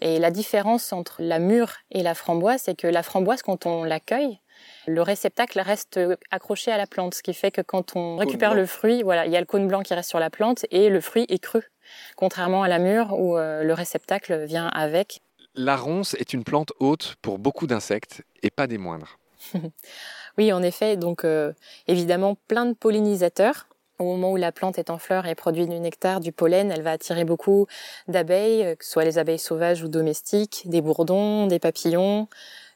Et 0.00 0.18
la 0.18 0.30
différence 0.30 0.92
entre 0.92 1.16
la 1.20 1.38
mûre 1.38 1.74
et 1.90 2.02
la 2.02 2.14
framboise, 2.14 2.62
c'est 2.64 2.74
que 2.74 2.86
la 2.86 3.02
framboise, 3.02 3.42
quand 3.42 3.66
on 3.66 3.84
l'accueille, 3.84 4.40
le 4.86 5.02
réceptacle 5.02 5.60
reste 5.60 6.00
accroché 6.30 6.70
à 6.70 6.78
la 6.78 6.86
plante, 6.86 7.14
ce 7.14 7.22
qui 7.22 7.34
fait 7.34 7.50
que 7.50 7.60
quand 7.60 7.96
on 7.96 8.16
récupère 8.16 8.54
le 8.54 8.66
fruit, 8.66 9.02
voilà, 9.02 9.26
il 9.26 9.32
y 9.32 9.36
a 9.36 9.40
le 9.40 9.46
cône 9.46 9.68
blanc 9.68 9.82
qui 9.82 9.94
reste 9.94 10.08
sur 10.08 10.20
la 10.20 10.30
plante 10.30 10.66
et 10.70 10.88
le 10.88 11.00
fruit 11.00 11.26
est 11.28 11.38
cru, 11.38 11.70
contrairement 12.16 12.62
à 12.62 12.68
la 12.68 12.78
mûre 12.78 13.18
où 13.18 13.36
euh, 13.36 13.62
le 13.62 13.74
réceptacle 13.74 14.44
vient 14.44 14.68
avec. 14.68 15.20
La 15.54 15.76
ronce 15.76 16.14
est 16.14 16.32
une 16.32 16.44
plante 16.44 16.72
haute 16.78 17.16
pour 17.22 17.38
beaucoup 17.38 17.66
d'insectes 17.66 18.22
et 18.42 18.50
pas 18.50 18.66
des 18.66 18.78
moindres. 18.78 19.18
oui, 20.38 20.52
en 20.52 20.62
effet, 20.62 20.96
donc 20.96 21.24
euh, 21.24 21.52
évidemment 21.86 22.36
plein 22.48 22.66
de 22.66 22.74
pollinisateurs. 22.74 23.66
Au 23.98 24.04
moment 24.04 24.32
où 24.32 24.36
la 24.36 24.50
plante 24.50 24.78
est 24.78 24.88
en 24.88 24.96
fleur 24.96 25.26
et 25.26 25.34
produit 25.34 25.66
du 25.66 25.78
nectar, 25.78 26.20
du 26.20 26.32
pollen, 26.32 26.72
elle 26.72 26.80
va 26.80 26.92
attirer 26.92 27.24
beaucoup 27.24 27.66
d'abeilles, 28.08 28.64
euh, 28.64 28.74
que 28.74 28.84
ce 28.84 28.92
soit 28.92 29.04
les 29.04 29.18
abeilles 29.18 29.38
sauvages 29.38 29.82
ou 29.82 29.88
domestiques, 29.88 30.62
des 30.64 30.80
bourdons, 30.80 31.46
des 31.46 31.58
papillons, 31.58 32.28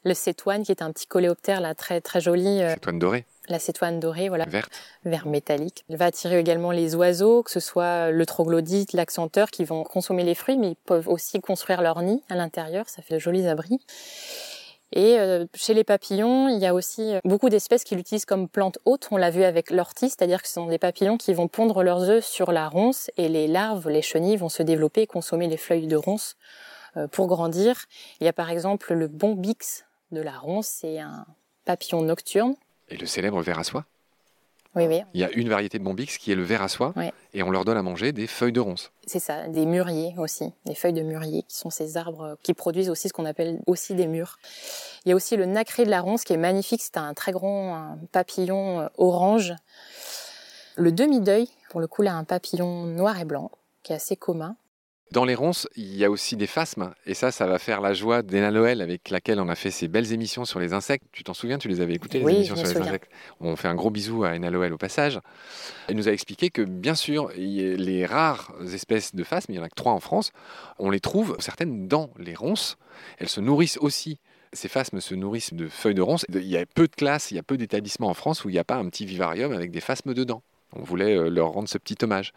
le 0.05 0.13
cétoine 0.13 0.63
qui 0.63 0.71
est 0.71 0.81
un 0.81 0.91
petit 0.91 1.07
coléoptère 1.07 1.59
là 1.59 1.75
très 1.75 1.99
très 1.99 2.21
joli. 2.21 2.61
Euh, 2.61 2.73
cétoine 2.75 2.99
dorée. 2.99 3.25
La 3.49 3.59
cétoine 3.59 3.99
dorée, 3.99 4.29
voilà. 4.29 4.45
Verte. 4.45 4.71
Vert 5.03 5.27
métallique. 5.27 5.83
Elle 5.89 5.97
va 5.97 6.05
attirer 6.05 6.39
également 6.39 6.71
les 6.71 6.95
oiseaux, 6.95 7.43
que 7.43 7.51
ce 7.51 7.59
soit 7.59 8.11
le 8.11 8.25
troglodyte, 8.25 8.93
l'accenteur, 8.93 9.51
qui 9.51 9.65
vont 9.65 9.83
consommer 9.83 10.23
les 10.23 10.35
fruits, 10.35 10.57
mais 10.57 10.69
ils 10.69 10.75
peuvent 10.75 11.09
aussi 11.09 11.41
construire 11.41 11.81
leur 11.81 12.01
nid 12.01 12.23
à 12.29 12.35
l'intérieur. 12.35 12.87
Ça 12.87 13.01
fait 13.01 13.15
de 13.15 13.19
jolis 13.19 13.47
abris. 13.47 13.79
Et 14.93 15.19
euh, 15.19 15.45
chez 15.55 15.73
les 15.73 15.83
papillons, 15.83 16.47
il 16.47 16.59
y 16.59 16.65
a 16.65 16.73
aussi 16.73 17.15
euh, 17.15 17.19
beaucoup 17.25 17.49
d'espèces 17.49 17.83
qui 17.83 17.95
l'utilisent 17.95 18.25
comme 18.25 18.47
plante 18.47 18.77
haute. 18.85 19.07
On 19.11 19.17
l'a 19.17 19.31
vu 19.31 19.43
avec 19.43 19.71
l'ortie, 19.71 20.09
c'est-à-dire 20.09 20.41
que 20.41 20.47
ce 20.47 20.53
sont 20.53 20.67
des 20.67 20.77
papillons 20.77 21.17
qui 21.17 21.33
vont 21.33 21.47
pondre 21.47 21.83
leurs 21.83 22.09
œufs 22.09 22.25
sur 22.25 22.51
la 22.51 22.69
ronce 22.69 23.09
et 23.17 23.27
les 23.27 23.47
larves, 23.47 23.89
les 23.89 24.03
chenilles 24.03 24.37
vont 24.37 24.49
se 24.49 24.63
développer 24.63 25.01
et 25.01 25.07
consommer 25.07 25.47
les 25.47 25.57
feuilles 25.57 25.87
de 25.87 25.95
ronce 25.95 26.35
pour 27.11 27.27
grandir. 27.27 27.85
Il 28.21 28.25
y 28.25 28.29
a 28.29 28.33
par 28.33 28.49
exemple 28.49 28.93
le 28.93 29.09
bombix 29.09 29.83
de 30.11 30.21
la 30.21 30.37
ronce, 30.37 30.67
c'est 30.67 30.99
un 30.99 31.25
papillon 31.65 32.01
nocturne. 32.01 32.55
Et 32.89 32.97
le 32.97 33.05
célèbre 33.05 33.41
ver 33.41 33.59
à 33.59 33.63
soie 33.63 33.85
oui, 34.75 34.87
oui. 34.87 35.01
Il 35.13 35.21
y 35.21 35.23
a 35.23 35.31
une 35.31 35.47
variété 35.47 35.79
de 35.79 35.83
bombix 35.83 36.17
qui 36.17 36.33
est 36.33 36.35
le 36.35 36.43
ver 36.43 36.61
à 36.61 36.67
soie, 36.67 36.93
et 37.33 37.43
on 37.43 37.49
leur 37.49 37.63
donne 37.63 37.77
à 37.77 37.81
manger 37.81 38.11
des 38.11 38.27
feuilles 38.27 38.51
de 38.51 38.59
ronce. 38.59 38.91
C'est 39.07 39.19
ça, 39.19 39.47
des 39.47 39.65
mûriers 39.65 40.13
aussi, 40.17 40.51
des 40.65 40.75
feuilles 40.75 40.93
de 40.93 41.01
mûrier, 41.01 41.43
qui 41.43 41.55
sont 41.55 41.69
ces 41.69 41.95
arbres 41.95 42.37
qui 42.43 42.53
produisent 42.53 42.89
aussi 42.89 43.07
ce 43.07 43.13
qu'on 43.13 43.25
appelle 43.25 43.61
aussi 43.67 43.95
des 43.95 44.05
mûres. 44.05 44.37
Il 45.05 45.09
y 45.09 45.11
a 45.13 45.15
aussi 45.15 45.37
le 45.37 45.45
nacré 45.45 45.85
de 45.85 45.89
la 45.89 46.01
ronce 46.01 46.25
qui 46.25 46.33
est 46.33 46.37
magnifique, 46.37 46.81
c'est 46.83 46.97
un 46.97 47.13
très 47.13 47.31
grand 47.31 47.97
papillon 48.11 48.81
euh, 48.81 48.87
orange. 48.97 49.53
Le 50.75 50.91
demi-deuil, 50.91 51.47
pour 51.69 51.79
le 51.79 51.87
coup, 51.87 52.01
là, 52.01 52.13
un 52.15 52.25
papillon 52.25 52.83
noir 52.83 53.17
et 53.19 53.25
blanc, 53.25 53.51
qui 53.81 53.93
est 53.93 53.95
assez 53.95 54.17
commun. 54.17 54.57
Dans 55.11 55.23
les 55.23 55.35
ronces, 55.35 55.67
il 55.75 55.95
y 55.95 56.03
a 56.03 56.09
aussi 56.09 56.35
des 56.35 56.47
phasmes, 56.47 56.93
et 57.05 57.13
ça, 57.13 57.31
ça 57.31 57.45
va 57.45 57.59
faire 57.59 57.79
la 57.79 57.93
joie 57.93 58.21
d'Ena 58.21 58.51
Noël 58.51 58.81
avec 58.81 59.09
laquelle 59.09 59.39
on 59.39 59.47
a 59.49 59.55
fait 59.55 59.71
ces 59.71 59.87
belles 59.87 60.11
émissions 60.11 60.45
sur 60.45 60.59
les 60.59 60.73
insectes. 60.73 61.05
Tu 61.11 61.23
t'en 61.23 61.33
souviens, 61.33 61.57
tu 61.57 61.67
les 61.67 61.79
avais 61.79 61.93
écoutées, 61.93 62.19
les 62.19 62.33
émissions 62.33 62.55
sur 62.55 62.67
les 62.67 62.77
insectes 62.77 63.09
On 63.39 63.55
fait 63.55 63.67
un 63.67 63.75
gros 63.75 63.91
bisou 63.91 64.23
à 64.23 64.35
Ena 64.35 64.49
Noël 64.49 64.73
au 64.73 64.77
passage. 64.77 65.19
Elle 65.87 65.95
nous 65.95 66.09
a 66.09 66.11
expliqué 66.11 66.49
que, 66.49 66.63
bien 66.63 66.95
sûr, 66.95 67.29
les 67.35 68.05
rares 68.05 68.51
espèces 68.73 69.13
de 69.15 69.23
phasmes, 69.23 69.53
il 69.53 69.55
y 69.55 69.59
en 69.59 69.63
a 69.63 69.69
que 69.69 69.75
trois 69.75 69.93
en 69.93 69.99
France, 69.99 70.31
on 70.79 70.89
les 70.89 70.99
trouve, 70.99 71.35
certaines, 71.39 71.87
dans 71.87 72.09
les 72.17 72.35
ronces. 72.35 72.77
Elles 73.19 73.29
se 73.29 73.41
nourrissent 73.41 73.77
aussi 73.79 74.19
ces 74.55 74.69
phasmes 74.69 75.01
se 75.01 75.13
nourrissent 75.13 75.53
de 75.53 75.67
feuilles 75.67 75.95
de 75.95 76.01
ronces. 76.01 76.25
Il 76.33 76.43
y 76.43 76.57
a 76.57 76.65
peu 76.65 76.87
de 76.87 76.95
classes, 76.95 77.31
il 77.31 77.35
y 77.35 77.39
a 77.39 77.43
peu 77.43 77.57
d'établissements 77.57 78.07
en 78.07 78.13
France 78.13 78.45
où 78.45 78.49
il 78.49 78.53
n'y 78.53 78.59
a 78.59 78.63
pas 78.63 78.77
un 78.77 78.87
petit 78.89 79.05
vivarium 79.05 79.51
avec 79.51 79.71
des 79.71 79.81
phasmes 79.81 80.13
dedans. 80.13 80.41
On 80.73 80.81
voulait 80.81 81.15
euh, 81.15 81.29
leur 81.29 81.49
rendre 81.49 81.69
ce 81.69 81.77
petit 81.77 81.97
hommage. 82.03 82.33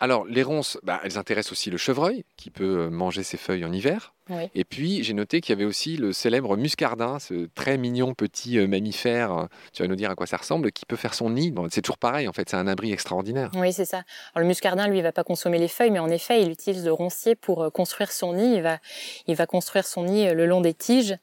Alors, 0.00 0.24
les 0.24 0.42
ronces, 0.42 0.78
bah, 0.82 0.98
elles 1.04 1.18
intéressent 1.18 1.52
aussi 1.52 1.70
le 1.70 1.76
chevreuil, 1.76 2.24
qui 2.36 2.50
peut 2.50 2.86
euh, 2.86 2.90
manger 2.90 3.22
ses 3.22 3.36
feuilles 3.36 3.66
en 3.66 3.72
hiver. 3.72 4.14
Et 4.54 4.62
puis, 4.62 5.02
j'ai 5.02 5.12
noté 5.12 5.40
qu'il 5.40 5.52
y 5.52 5.58
avait 5.58 5.64
aussi 5.64 5.96
le 5.96 6.12
célèbre 6.12 6.56
muscardin, 6.56 7.18
ce 7.18 7.48
très 7.56 7.76
mignon 7.76 8.14
petit 8.14 8.58
euh, 8.58 8.68
mammifère, 8.68 9.32
euh, 9.32 9.46
tu 9.72 9.82
vas 9.82 9.88
nous 9.88 9.96
dire 9.96 10.08
à 10.08 10.14
quoi 10.14 10.26
ça 10.26 10.36
ressemble, 10.36 10.70
qui 10.70 10.86
peut 10.86 10.94
faire 10.94 11.14
son 11.14 11.30
nid. 11.30 11.52
c'est 11.70 11.82
toujours 11.82 11.98
pareil, 11.98 12.28
en 12.28 12.32
fait, 12.32 12.48
c'est 12.48 12.56
un 12.56 12.68
abri 12.68 12.92
extraordinaire. 12.92 13.50
Oui, 13.56 13.72
c'est 13.72 13.84
ça. 13.84 14.04
Alors, 14.32 14.42
le 14.42 14.46
muscardin, 14.46 14.86
lui, 14.86 14.98
il 14.98 15.02
va 15.02 15.10
pas 15.10 15.24
consommer 15.24 15.58
les 15.58 15.66
feuilles, 15.66 15.90
mais 15.90 15.98
en 15.98 16.08
effet, 16.08 16.42
il 16.42 16.50
utilise 16.50 16.84
le 16.84 16.92
roncier 16.92 17.34
pour 17.34 17.72
construire 17.72 18.12
son 18.12 18.34
nid. 18.34 18.54
Il 18.54 18.62
va, 18.62 18.78
il 19.26 19.34
va 19.34 19.46
construire 19.46 19.84
son 19.84 20.04
nid 20.04 20.32
le 20.32 20.46
long 20.46 20.60
des 20.60 20.74
tiges. 20.74 21.16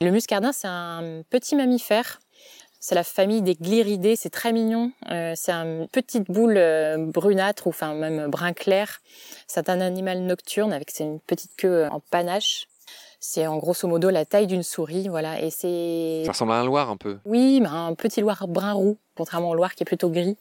Le 0.00 0.10
muscardin, 0.10 0.52
c'est 0.52 0.68
un 0.68 1.22
petit 1.28 1.54
mammifère 1.54 2.18
c'est 2.80 2.94
la 2.94 3.04
famille 3.04 3.42
des 3.42 3.54
glyridés, 3.54 4.16
c'est 4.16 4.30
très 4.30 4.52
mignon. 4.52 4.92
Euh, 5.10 5.32
c'est 5.34 5.52
une 5.52 5.88
petite 5.88 6.30
boule 6.30 6.56
euh, 6.56 6.96
brunâtre 7.06 7.66
ou 7.66 7.70
enfin 7.70 7.94
même 7.94 8.28
brun 8.28 8.52
clair. 8.52 9.00
C'est 9.46 9.68
un 9.68 9.80
animal 9.80 10.20
nocturne 10.20 10.72
avec 10.72 10.92
une 11.00 11.18
petite 11.20 11.56
queue 11.56 11.84
euh, 11.84 11.90
en 11.90 12.00
panache. 12.00 12.68
C'est 13.20 13.48
en 13.48 13.56
grosso 13.56 13.88
modo 13.88 14.10
la 14.10 14.24
taille 14.24 14.46
d'une 14.46 14.62
souris, 14.62 15.08
voilà. 15.08 15.42
Et 15.42 15.50
c'est. 15.50 16.22
Ça 16.24 16.32
ressemble 16.32 16.52
à 16.52 16.60
un 16.60 16.64
loir 16.64 16.88
un 16.88 16.96
peu. 16.96 17.18
Oui, 17.24 17.60
mais 17.60 17.68
un 17.68 17.94
petit 17.94 18.20
loir 18.20 18.46
brun 18.46 18.72
roux, 18.72 18.96
contrairement 19.16 19.50
au 19.50 19.54
loir 19.54 19.74
qui 19.74 19.82
est 19.82 19.86
plutôt 19.86 20.08
gris. 20.08 20.36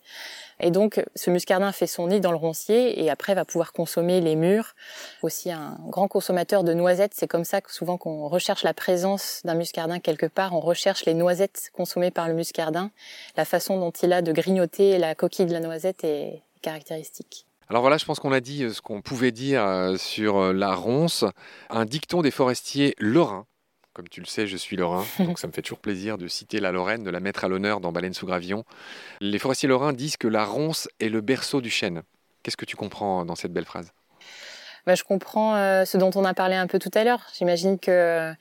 Et 0.59 0.71
donc, 0.71 1.03
ce 1.15 1.29
muscardin 1.29 1.71
fait 1.71 1.87
son 1.87 2.07
nid 2.07 2.19
dans 2.19 2.31
le 2.31 2.37
roncier 2.37 3.03
et 3.03 3.09
après 3.09 3.35
va 3.35 3.45
pouvoir 3.45 3.73
consommer 3.73 4.21
les 4.21 4.35
mûres. 4.35 4.73
Aussi 5.21 5.51
un 5.51 5.77
grand 5.87 6.07
consommateur 6.07 6.63
de 6.63 6.73
noisettes. 6.73 7.13
C'est 7.15 7.27
comme 7.27 7.43
ça 7.43 7.61
que 7.61 7.71
souvent 7.71 7.97
qu'on 7.97 8.27
recherche 8.27 8.63
la 8.63 8.73
présence 8.73 9.41
d'un 9.45 9.55
muscardin 9.55 9.99
quelque 9.99 10.25
part, 10.25 10.53
on 10.53 10.59
recherche 10.59 11.05
les 11.05 11.13
noisettes 11.13 11.69
consommées 11.73 12.11
par 12.11 12.27
le 12.27 12.33
muscardin. 12.33 12.91
La 13.35 13.45
façon 13.45 13.79
dont 13.79 13.91
il 13.91 14.13
a 14.13 14.21
de 14.21 14.31
grignoter 14.31 14.97
la 14.97 15.15
coquille 15.15 15.45
de 15.45 15.53
la 15.53 15.59
noisette 15.59 16.03
est 16.03 16.41
caractéristique. 16.61 17.45
Alors 17.69 17.81
voilà, 17.81 17.97
je 17.97 18.05
pense 18.05 18.19
qu'on 18.19 18.31
a 18.31 18.39
dit 18.39 18.63
euh, 18.63 18.71
ce 18.71 18.81
qu'on 18.81 19.01
pouvait 19.01 19.31
dire 19.31 19.65
euh, 19.65 19.97
sur 19.97 20.37
euh, 20.37 20.53
la 20.53 20.73
ronce. 20.73 21.25
Un 21.69 21.83
dicton 21.83 22.21
des 22.21 22.31
forestiers 22.31 22.95
lorrains 22.97 23.45
comme 23.97 24.07
tu 24.09 24.21
le 24.21 24.27
sais, 24.27 24.45
je 24.45 24.57
suis 24.57 24.75
lorrain, 24.75 25.03
donc 25.19 25.39
ça 25.39 25.47
me 25.47 25.51
fait 25.51 25.63
toujours 25.63 25.79
plaisir 25.79 26.19
de 26.19 26.27
citer 26.27 26.59
la 26.59 26.71
Lorraine, 26.71 27.03
de 27.03 27.09
la 27.09 27.19
mettre 27.19 27.43
à 27.43 27.47
l'honneur 27.47 27.79
dans 27.79 27.91
Baleine 27.91 28.13
sous 28.13 28.27
gravillon. 28.27 28.63
Les 29.21 29.39
forestiers 29.39 29.67
lorrains 29.67 29.91
disent 29.91 30.17
que 30.17 30.27
la 30.27 30.45
ronce 30.45 30.87
est 30.99 31.09
le 31.09 31.19
berceau 31.21 31.61
du 31.61 31.71
chêne. 31.71 32.03
Qu'est-ce 32.43 32.57
que 32.57 32.65
tu 32.65 32.75
comprends 32.75 33.25
dans 33.25 33.33
cette 33.33 33.51
belle 33.51 33.65
phrase? 33.65 33.91
Bah, 34.85 34.93
Je 34.93 35.03
comprends 35.03 35.55
euh, 35.55 35.83
ce 35.83 35.97
dont 35.97 36.11
on 36.13 36.25
a 36.25 36.35
parlé 36.35 36.55
un 36.55 36.67
peu 36.67 36.77
tout 36.77 36.91
à 36.93 37.03
l'heure. 37.03 37.25
J'imagine 37.35 37.79
que 37.79 38.31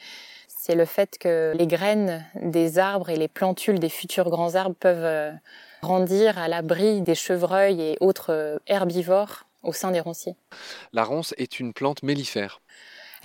c'est 0.47 0.75
le 0.75 0.85
fait 0.85 1.17
que 1.17 1.55
les 1.57 1.67
graines 1.67 2.23
des 2.35 2.79
arbres 2.79 3.09
et 3.09 3.17
les 3.17 3.29
plantules 3.29 3.79
des 3.79 3.89
futurs 3.89 4.29
grands 4.29 4.57
arbres 4.57 4.77
peuvent 4.79 5.05
euh, 5.05 5.33
grandir 5.83 6.39
à 6.39 6.49
l'abri 6.49 7.01
des 7.01 7.15
chevreuils 7.15 7.81
et 7.81 7.97
autres 8.01 8.31
euh, 8.31 8.59
herbivores 8.67 9.47
au 9.63 9.73
sein 9.73 9.91
des 9.91 10.01
ronciers. 10.01 10.37
La 10.93 11.05
ronce 11.05 11.35
est 11.39 11.61
une 11.61 11.73
plante 11.73 12.03
mellifère. 12.03 12.61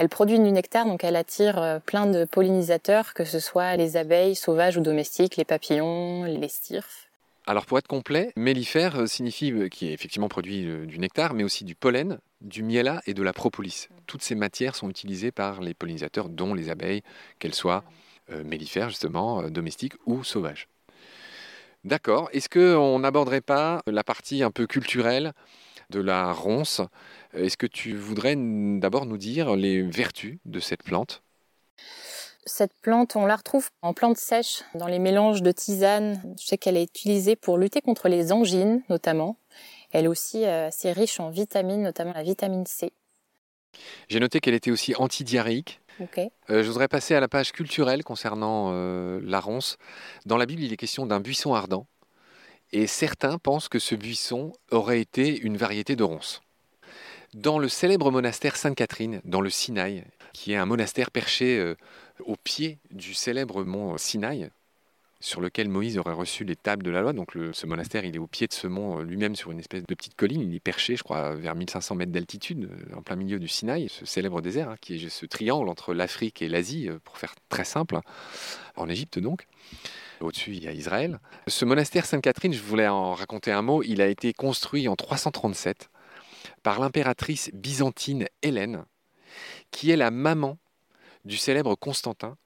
Elle 0.01 0.10
produit 0.10 0.39
du 0.39 0.51
nectar, 0.51 0.88
donc 0.88 1.03
elle 1.03 1.15
attire 1.15 1.60
euh, 1.62 1.77
plein 1.77 2.08
de 2.08 2.25
pollinisateurs, 2.25 3.13
que 3.13 3.24
ce 3.24 3.39
soit 3.39 3.75
les 3.75 3.98
abeilles 3.98 4.34
sauvages 4.34 4.75
ou 4.75 4.81
domestiques, 4.81 5.38
les 5.38 5.46
papillons, 5.46 6.24
les 6.24 6.48
styrphes. 6.48 7.08
Alors 7.46 7.67
pour 7.67 7.77
être 7.77 7.88
complet, 7.88 8.34
mellifère 8.36 9.01
euh, 9.01 9.05
signifie 9.05 9.51
euh, 9.51 9.70
qui 9.70 9.89
est 9.89 9.93
effectivement 9.93 10.27
produit 10.27 10.65
du 10.88 10.98
nectar, 10.98 11.36
mais 11.36 11.43
aussi 11.43 11.65
du 11.65 11.75
pollen, 11.75 12.17
du 12.41 12.63
miela 12.63 13.03
et 13.05 13.13
de 13.13 13.22
la 13.22 13.31
propolis. 13.31 13.89
Toutes 14.08 14.24
ces 14.24 14.34
matières 14.34 14.74
sont 14.74 14.89
utilisées 14.89 15.31
par 15.31 15.62
les 15.62 15.75
pollinisateurs, 15.75 16.29
dont 16.29 16.55
les 16.55 16.72
abeilles, 16.72 17.03
qu'elles 17.38 17.53
soient 17.53 17.84
mellifères 18.43 18.89
justement, 18.89 19.43
domestiques 19.51 19.93
ou 20.08 20.24
sauvages. 20.24 20.67
D'accord. 21.83 22.29
Est-ce 22.31 22.47
qu'on 22.50 23.00
n'aborderait 23.00 23.41
pas 23.41 23.81
la 23.88 24.03
partie 24.03 24.43
un 24.43 24.51
peu 24.51 24.67
culturelle 24.67 25.33
de 25.89 26.00
la 26.00 26.31
ronce? 26.31 26.81
Est-ce 27.33 27.57
que 27.57 27.67
tu 27.67 27.95
voudrais 27.95 28.35
d'abord 28.38 29.05
nous 29.05 29.17
dire 29.17 29.55
les 29.55 29.81
vertus 29.81 30.38
de 30.45 30.59
cette 30.59 30.83
plante? 30.83 31.23
Cette 32.45 32.73
plante, 32.81 33.15
on 33.15 33.25
la 33.25 33.35
retrouve 33.35 33.69
en 33.81 33.93
plante 33.93 34.17
sèche, 34.17 34.63
dans 34.73 34.88
les 34.88 34.97
mélanges 34.97 35.43
de 35.43 35.51
tisane. 35.51 36.21
Je 36.39 36.45
sais 36.47 36.57
qu'elle 36.57 36.77
est 36.77 36.83
utilisée 36.83 37.35
pour 37.35 37.57
lutter 37.57 37.81
contre 37.81 38.09
les 38.09 38.31
angines, 38.31 38.81
notamment. 38.89 39.38
Elle 39.91 40.05
est 40.05 40.07
aussi 40.07 40.45
euh, 40.45 40.67
assez 40.67 40.91
riche 40.91 41.19
en 41.19 41.29
vitamines, 41.29 41.83
notamment 41.83 42.13
la 42.13 42.23
vitamine 42.23 42.65
C. 42.65 42.93
J'ai 44.09 44.19
noté 44.19 44.39
qu'elle 44.39 44.53
était 44.53 44.71
aussi 44.71 44.95
antidiarrhéique. 44.95 45.80
Euh, 46.50 46.63
je 46.63 46.67
voudrais 46.67 46.88
passer 46.88 47.15
à 47.15 47.19
la 47.19 47.27
page 47.27 47.51
culturelle 47.51 48.03
concernant 48.03 48.69
euh, 48.71 49.19
la 49.24 49.39
ronce. 49.39 49.77
Dans 50.25 50.38
la 50.38 50.45
Bible, 50.45 50.63
il 50.63 50.74
est 50.74 50.77
question 50.77 51.05
d'un 51.05 51.19
buisson 51.19 51.53
ardent. 51.53 51.88
Et 52.71 52.88
certains 52.88 53.38
pensent 53.38 53.67
que 53.67 53.79
ce 53.79 53.95
buisson 53.95 54.53
aurait 54.71 55.01
été 55.01 55.38
une 55.38 55.57
variété 55.57 55.95
de 55.95 56.03
ronce 56.03 56.41
dans 57.33 57.60
le 57.60 57.69
célèbre 57.69 58.12
monastère 58.12 58.55
Sainte-Catherine, 58.55 59.21
dans 59.24 59.41
le 59.41 59.50
Sinaï, 59.50 60.03
qui 60.33 60.53
est 60.53 60.57
un 60.57 60.65
monastère 60.65 61.12
perché 61.12 61.57
euh, 61.57 61.75
au 62.25 62.36
pied 62.36 62.79
du 62.91 63.13
célèbre 63.13 63.63
mont 63.63 63.98
Sinaï, 63.98 64.50
sur 65.22 65.40
lequel 65.40 65.70
Moïse 65.70 65.98
aurait 65.98 66.13
reçu 66.13 66.44
les 66.44 66.56
tables 66.56 66.84
de 66.84 66.92
la 66.92 67.01
loi. 67.01 67.13
Donc 67.13 67.38
ce 67.54 67.66
monastère, 67.66 68.04
il 68.04 68.16
est 68.16 68.20
au 68.20 68.28
pied 68.28 68.48
de 68.48 68.54
ce 68.54 68.68
mont 68.68 69.00
euh, 69.00 69.04
lui-même 69.04 69.36
sur 69.36 69.51
une 69.51 69.60
espèce 69.60 69.84
de 69.84 69.96
petite 69.96 70.16
colline. 70.16 70.42
Il 70.42 70.54
est 70.54 70.60
perché, 70.60 70.96
je 70.96 71.04
crois, 71.04 71.36
vers 71.36 71.56
1500 71.56 71.96
mètres 71.96 72.12
d'altitude, 72.12 72.70
euh, 72.72 72.98
en 72.98 73.01
plein 73.01 73.16
milieu 73.16 73.40
du 73.40 73.48
Sinaï, 73.48 73.88
ce 73.88 74.06
célèbre 74.06 74.42
désert, 74.42 74.70
hein, 74.70 74.75
qui 74.82 74.96
est 74.96 75.10
ce 75.10 75.25
triangle 75.25 75.70
entre 75.70 75.94
l'Afrique 75.94 76.42
et 76.42 76.50
l'Asie, 76.50 76.90
pour 77.06 77.18
faire 77.18 77.36
très 77.50 77.63
simple, 77.63 78.00
en 78.75 78.90
Égypte 78.90 79.20
donc. 79.20 79.46
Au-dessus, 80.20 80.51
il 80.51 80.63
y 80.63 80.68
a 80.68 80.72
Israël. 80.72 81.20
Ce 81.48 81.66
monastère 81.66 82.06
Sainte-Catherine, 82.06 82.54
je 82.54 82.62
voulais 82.62 82.88
en 82.88 83.13
raconter 83.13 83.51
un 83.51 83.62
mot, 83.62 83.82
il 83.84 84.01
a 84.01 84.08
été 84.08 84.34
construit 84.34 84.88
en 84.88 84.96
337 84.96 85.90
par 86.63 86.80
l'impératrice 86.80 87.50
byzantine 87.54 88.28
Hélène, 88.42 88.86
qui 89.72 89.92
est 89.92 89.96
la 89.96 90.12
maman 90.12 90.58
du 91.25 91.38
célèbre 91.38 91.75
Constantin, 91.75 92.38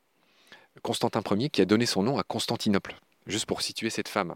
Constantin 0.86 1.24
Ier, 1.32 1.50
qui 1.50 1.64
a 1.64 1.66
donné 1.66 1.88
son 1.88 2.04
nom 2.04 2.20
à 2.20 2.24
Constantinople, 2.24 2.96
juste 3.26 3.48
pour 3.48 3.64
situer 3.64 3.90
cette 3.90 4.08
femme. 4.08 4.36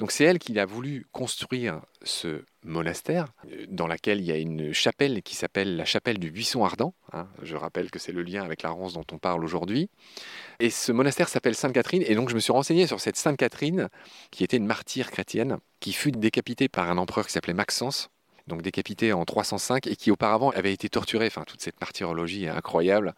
Donc 0.00 0.10
c'est 0.10 0.24
elle 0.24 0.40
qui 0.40 0.58
a 0.58 0.66
voulu 0.66 1.06
construire 1.12 1.80
ce 2.02 2.42
monastère, 2.64 3.28
dans 3.68 3.86
lequel 3.86 4.18
il 4.18 4.26
y 4.26 4.32
a 4.32 4.36
une 4.38 4.72
chapelle 4.72 5.22
qui 5.22 5.36
s'appelle 5.36 5.76
la 5.76 5.84
chapelle 5.84 6.18
du 6.18 6.32
buisson 6.32 6.64
ardent. 6.64 6.94
Hein. 7.12 7.28
je 7.44 7.54
rappelle 7.54 7.92
que 7.92 8.00
c'est 8.00 8.10
le 8.10 8.22
lien 8.22 8.42
avec 8.42 8.62
la 8.62 8.70
ronce 8.70 8.94
dont 8.94 9.04
on 9.12 9.18
parle 9.18 9.44
aujourd'hui. 9.44 9.88
Et 10.58 10.70
ce 10.70 10.90
monastère 10.90 11.28
s'appelle 11.28 11.54
Sainte 11.54 11.74
Catherine, 11.74 12.02
et 12.04 12.16
donc 12.16 12.28
je 12.28 12.34
me 12.34 12.40
suis 12.40 12.52
renseigné 12.52 12.88
sur 12.88 12.98
cette 12.98 13.16
Sainte 13.16 13.36
Catherine, 13.36 13.88
qui 14.32 14.42
était 14.42 14.56
une 14.56 14.66
martyre 14.66 15.12
chrétienne, 15.12 15.58
qui 15.78 15.92
fut 15.92 16.10
décapitée 16.10 16.68
par 16.68 16.90
un 16.90 16.98
empereur 16.98 17.24
qui 17.24 17.32
s'appelait 17.32 17.54
Maxence, 17.54 18.10
donc 18.48 18.62
décapité 18.62 19.12
en 19.12 19.24
305 19.24 19.86
et 19.86 19.94
qui 19.94 20.10
auparavant 20.10 20.50
avait 20.50 20.72
été 20.72 20.88
torturé. 20.88 21.26
Enfin, 21.26 21.44
toute 21.46 21.60
cette 21.60 21.80
martyrologie 21.80 22.48
incroyable 22.48 23.08
euh, 23.08 23.12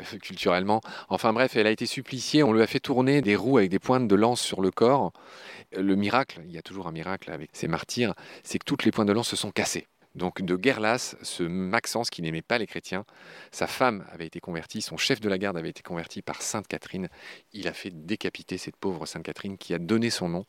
culturellement. 0.22 0.80
Enfin 1.08 1.32
bref, 1.32 1.56
elle 1.56 1.66
a 1.66 1.70
été 1.70 1.86
suppliciée, 1.86 2.42
on 2.42 2.52
lui 2.52 2.62
a 2.62 2.66
fait 2.66 2.80
tourner 2.80 3.22
des 3.22 3.36
roues 3.36 3.58
avec 3.58 3.70
des 3.70 3.78
pointes 3.78 4.08
de 4.08 4.14
lance 4.14 4.40
sur 4.40 4.60
le 4.60 4.70
corps. 4.70 5.12
Le 5.76 5.96
miracle, 5.96 6.40
il 6.44 6.52
y 6.52 6.58
a 6.58 6.62
toujours 6.62 6.86
un 6.86 6.92
miracle 6.92 7.30
avec 7.30 7.50
ces 7.52 7.68
martyrs, 7.68 8.14
c'est 8.42 8.58
que 8.58 8.64
toutes 8.64 8.84
les 8.84 8.90
pointes 8.90 9.08
de 9.08 9.12
lance 9.12 9.28
se 9.28 9.36
sont 9.36 9.50
cassées. 9.50 9.86
Donc 10.14 10.42
de 10.42 10.56
guerre 10.56 10.80
lasse, 10.80 11.16
ce 11.22 11.42
Maxence 11.42 12.10
qui 12.10 12.20
n'aimait 12.20 12.42
pas 12.42 12.58
les 12.58 12.66
chrétiens, 12.66 13.04
sa 13.50 13.66
femme 13.66 14.04
avait 14.12 14.26
été 14.26 14.40
convertie, 14.40 14.82
son 14.82 14.98
chef 14.98 15.20
de 15.20 15.28
la 15.28 15.38
garde 15.38 15.56
avait 15.56 15.70
été 15.70 15.82
converti 15.82 16.20
par 16.20 16.42
Sainte 16.42 16.68
Catherine. 16.68 17.08
Il 17.52 17.66
a 17.66 17.72
fait 17.72 17.90
décapiter 17.90 18.58
cette 18.58 18.76
pauvre 18.76 19.06
Sainte 19.06 19.22
Catherine 19.22 19.56
qui 19.56 19.72
a 19.72 19.78
donné 19.78 20.10
son 20.10 20.28
nom 20.28 20.44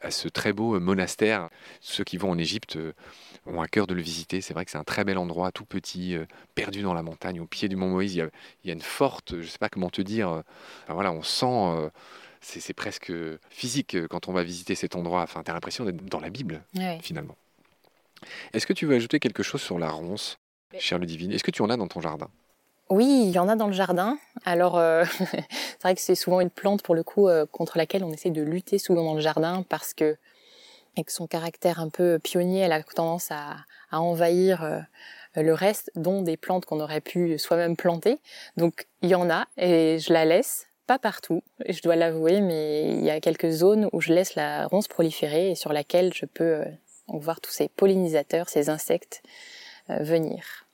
à 0.00 0.10
ce 0.10 0.28
très 0.28 0.52
beau 0.52 0.80
monastère. 0.80 1.48
Ceux 1.80 2.02
qui 2.02 2.16
vont 2.16 2.30
en 2.30 2.38
Égypte 2.38 2.76
euh, 2.76 2.92
ont 3.46 3.62
un 3.62 3.66
cœur 3.66 3.86
de 3.86 3.94
le 3.94 4.02
visiter. 4.02 4.40
C'est 4.40 4.54
vrai 4.54 4.64
que 4.64 4.70
c'est 4.70 4.78
un 4.78 4.84
très 4.84 5.04
bel 5.04 5.18
endroit, 5.18 5.52
tout 5.52 5.64
petit, 5.64 6.16
euh, 6.16 6.26
perdu 6.54 6.82
dans 6.82 6.94
la 6.94 7.02
montagne, 7.02 7.40
au 7.40 7.46
pied 7.46 7.68
du 7.68 7.76
mont 7.76 7.90
Moïse. 7.90 8.14
Il 8.14 8.30
y 8.64 8.70
a, 8.70 8.72
une 8.72 8.80
forte, 8.80 9.32
je 9.36 9.42
ne 9.42 9.46
sais 9.46 9.58
pas 9.58 9.68
comment 9.68 9.90
te 9.90 10.02
dire, 10.02 10.28
euh, 10.28 10.42
voilà, 10.88 11.12
on 11.12 11.22
sent 11.22 11.90
c'est 12.40 12.74
presque 12.74 13.10
physique 13.48 13.96
quand 14.08 14.28
on 14.28 14.32
va 14.32 14.42
visiter 14.42 14.74
cet 14.74 14.96
endroit. 14.96 15.22
Enfin, 15.22 15.42
tu 15.42 15.50
as 15.50 15.54
l'impression 15.54 15.84
d'être 15.84 16.04
dans 16.04 16.20
la 16.20 16.28
Bible, 16.28 16.62
finalement. 17.00 17.36
Est-ce 18.52 18.66
que 18.66 18.72
tu 18.72 18.86
veux 18.86 18.96
ajouter 18.96 19.20
quelque 19.20 19.42
chose 19.42 19.62
sur 19.62 19.78
la 19.78 19.90
ronce, 19.90 20.38
chère 20.78 20.98
Ludivine? 20.98 21.32
Est-ce 21.32 21.44
que 21.44 21.50
tu 21.50 21.62
en 21.62 21.70
as 21.70 21.76
dans 21.76 21.88
ton 21.88 22.00
jardin? 22.00 22.28
Oui, 22.90 23.24
il 23.26 23.30
y 23.30 23.38
en 23.38 23.48
a 23.48 23.56
dans 23.56 23.66
le 23.66 23.72
jardin. 23.72 24.18
Alors, 24.44 24.78
euh, 24.78 25.04
c'est 25.18 25.82
vrai 25.82 25.94
que 25.94 26.00
c'est 26.00 26.14
souvent 26.14 26.40
une 26.40 26.50
plante 26.50 26.82
pour 26.82 26.94
le 26.94 27.02
coup 27.02 27.28
euh, 27.28 27.46
contre 27.46 27.78
laquelle 27.78 28.04
on 28.04 28.12
essaie 28.12 28.30
de 28.30 28.42
lutter 28.42 28.78
souvent 28.78 29.04
dans 29.04 29.14
le 29.14 29.20
jardin 29.20 29.64
parce 29.68 29.94
que, 29.94 30.16
avec 30.96 31.10
son 31.10 31.26
caractère 31.26 31.80
un 31.80 31.88
peu 31.88 32.18
pionnier, 32.18 32.60
elle 32.60 32.72
a 32.72 32.82
tendance 32.82 33.30
à, 33.30 33.56
envahir 33.90 34.62
euh, 34.64 34.80
le 35.36 35.54
reste, 35.54 35.90
dont 35.94 36.22
des 36.22 36.36
plantes 36.36 36.66
qu'on 36.66 36.80
aurait 36.80 37.00
pu 37.00 37.38
soi-même 37.38 37.76
planter. 37.76 38.18
Donc, 38.56 38.86
il 39.02 39.08
y 39.08 39.14
en 39.14 39.30
a 39.30 39.46
et 39.56 39.98
je 39.98 40.12
la 40.12 40.24
laisse. 40.24 40.66
Pas 40.86 40.98
partout, 40.98 41.42
je 41.66 41.80
dois 41.80 41.96
l'avouer, 41.96 42.42
mais 42.42 42.90
il 42.96 43.02
y 43.02 43.08
a 43.08 43.18
quelques 43.18 43.48
zones 43.48 43.88
où 43.92 44.02
je 44.02 44.12
laisse 44.12 44.34
la 44.34 44.66
ronce 44.66 44.86
proliférer 44.86 45.52
et 45.52 45.54
sur 45.54 45.72
laquelle 45.72 46.12
je 46.12 46.26
peux 46.26 46.62
voir 47.08 47.40
tous 47.40 47.50
ces 47.50 47.68
pollinisateurs, 47.68 48.48
ces 48.48 48.70
insectes 48.70 49.22
venir. 49.88 50.66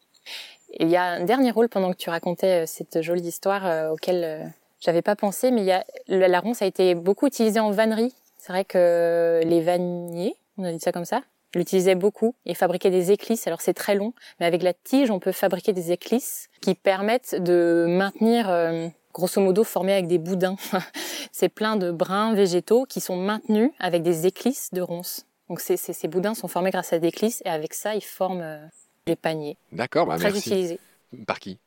il 0.79 0.89
y 0.89 0.97
a 0.97 1.03
un 1.03 1.25
dernier 1.25 1.51
rôle 1.51 1.69
pendant 1.69 1.93
que 1.93 1.97
tu 1.97 2.11
racontais 2.11 2.67
cette 2.67 3.03
jolie 3.03 3.27
histoire 3.27 3.93
auquel 3.93 4.53
j'avais 4.81 5.03
pas 5.03 5.17
pensé, 5.17 5.51
mais 5.51 5.61
il 5.61 5.67
y 5.67 5.73
a, 5.73 5.85
la 6.09 6.41
ronce 6.41 6.63
a 6.63 6.67
été 6.67 6.95
beaucoup 6.95 7.27
utilisée 7.27 7.61
en 7.61 7.71
vannerie. 7.71 8.15
C'est 8.39 8.53
vrai 8.53 8.65
que 8.65 9.41
les 9.45 9.61
vanniers, 9.61 10.37
on 10.57 10.65
a 10.65 10.73
dit 10.73 10.81
ça 10.81 10.93
comme 10.93 11.05
ça, 11.05 11.23
l'utilisaient 11.55 11.95
beaucoup 11.95 12.35
et 12.47 12.55
fabriquaient 12.55 12.91
des 12.91 13.11
éclisses. 13.11 13.47
Alors 13.47 13.61
c'est 13.61 13.75
très 13.75 13.95
long, 13.95 14.15
mais 14.39 14.47
avec 14.47 14.63
la 14.63 14.73
tige, 14.73 15.11
on 15.11 15.19
peut 15.19 15.33
fabriquer 15.33 15.73
des 15.73 15.93
éclisses 15.93 16.49
qui 16.63 16.75
permettent 16.75 17.35
de 17.35 17.87
maintenir, 17.89 18.49
euh, 18.49 18.89
grosso 19.13 19.41
modo, 19.41 19.65
formées 19.65 19.93
avec 19.93 20.07
des 20.07 20.19
boudins. 20.19 20.57
c'est 21.33 21.51
plein 21.51 21.77
de 21.77 21.91
brins 21.91 22.35
végétaux 22.35 22.87
qui 22.87 23.01
sont 23.01 23.17
maintenus 23.17 23.71
avec 23.79 24.03
des 24.03 24.27
éclisses 24.27 24.71
de 24.73 24.81
ronces. 24.81 25.27
Donc 25.51 25.59
ces, 25.59 25.77
ces, 25.77 26.07
boudins 26.07 26.35
sont 26.35 26.47
formés 26.47 26.71
grâce 26.71 26.93
à 26.93 27.01
des 27.01 27.09
éclisses 27.09 27.43
et 27.45 27.49
avec 27.49 27.75
ça, 27.75 27.97
ils 27.97 28.05
forment 28.05 28.41
euh, 28.41 28.65
les 29.09 29.17
paniers. 29.17 29.59
D'accord, 29.73 30.07
bah 30.07 30.15
très 30.15 30.31
merci. 30.31 30.49
utilisés. 30.49 30.79
Par 31.27 31.41
qui? 31.41 31.59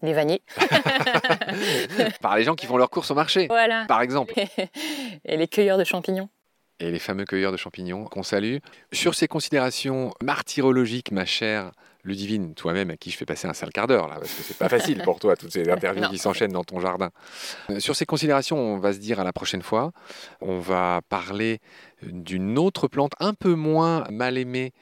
Les 0.00 0.12
vanniers. 0.12 0.42
Par 2.20 2.36
les 2.36 2.44
gens 2.44 2.54
qui 2.54 2.66
font 2.66 2.76
leurs 2.76 2.88
courses 2.88 3.10
au 3.10 3.16
marché, 3.16 3.48
voilà. 3.48 3.84
par 3.88 4.00
exemple. 4.00 4.32
Et 5.24 5.36
les 5.36 5.48
cueilleurs 5.48 5.76
de 5.76 5.82
champignons. 5.82 6.28
Et 6.78 6.92
les 6.92 7.00
fameux 7.00 7.24
cueilleurs 7.24 7.50
de 7.50 7.56
champignons 7.56 8.04
qu'on 8.04 8.22
salue. 8.22 8.58
Sur 8.92 9.16
ces 9.16 9.26
considérations 9.26 10.14
martyrologiques, 10.22 11.10
ma 11.10 11.24
chère 11.24 11.72
Ludivine, 12.06 12.54
toi-même 12.54 12.90
à 12.90 12.96
qui 12.96 13.10
je 13.10 13.16
fais 13.16 13.26
passer 13.26 13.48
un 13.48 13.52
sale 13.52 13.70
quart 13.70 13.86
d'heure, 13.86 14.08
là, 14.08 14.16
parce 14.16 14.32
que 14.32 14.42
c'est 14.42 14.56
pas 14.56 14.68
facile 14.68 15.02
pour 15.02 15.18
toi, 15.18 15.36
toutes 15.36 15.52
ces 15.52 15.68
interviews 15.70 16.08
qui 16.08 16.18
s'enchaînent 16.18 16.52
dans 16.52 16.64
ton 16.64 16.80
jardin. 16.80 17.10
Euh, 17.70 17.80
sur 17.80 17.96
ces 17.96 18.06
considérations, 18.06 18.56
on 18.56 18.78
va 18.78 18.92
se 18.92 18.98
dire 18.98 19.20
à 19.20 19.24
la 19.24 19.32
prochaine 19.32 19.62
fois. 19.62 19.92
On 20.40 20.58
va 20.58 21.00
parler 21.08 21.58
d'une 22.02 22.58
autre 22.58 22.88
plante 22.88 23.12
un 23.20 23.34
peu 23.34 23.54
moins 23.54 24.04
mal 24.10 24.38
aimée 24.38 24.72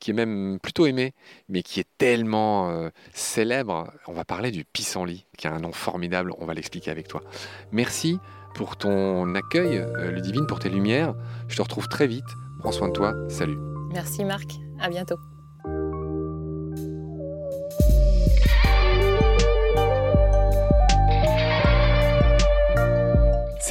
qui 0.00 0.10
est 0.10 0.14
même 0.14 0.58
plutôt 0.60 0.86
aimé, 0.86 1.14
mais 1.48 1.62
qui 1.62 1.78
est 1.78 1.86
tellement 1.96 2.70
euh, 2.70 2.88
célèbre. 3.14 3.92
On 4.08 4.12
va 4.12 4.24
parler 4.24 4.50
du 4.50 4.64
pissenlit, 4.64 5.26
qui 5.38 5.46
a 5.46 5.52
un 5.52 5.60
nom 5.60 5.70
formidable, 5.70 6.32
on 6.38 6.44
va 6.44 6.54
l'expliquer 6.54 6.90
avec 6.90 7.06
toi. 7.06 7.22
Merci 7.70 8.18
pour 8.56 8.76
ton 8.76 9.32
accueil, 9.36 9.78
euh, 9.78 10.10
Ludivine, 10.10 10.48
pour 10.48 10.58
tes 10.58 10.70
lumières. 10.70 11.14
Je 11.46 11.56
te 11.56 11.62
retrouve 11.62 11.86
très 11.86 12.08
vite. 12.08 12.24
Prends 12.58 12.72
soin 12.72 12.88
de 12.88 12.92
toi. 12.92 13.14
Salut. 13.28 13.58
Merci 13.92 14.24
Marc. 14.24 14.50
À 14.80 14.88
bientôt. 14.88 15.16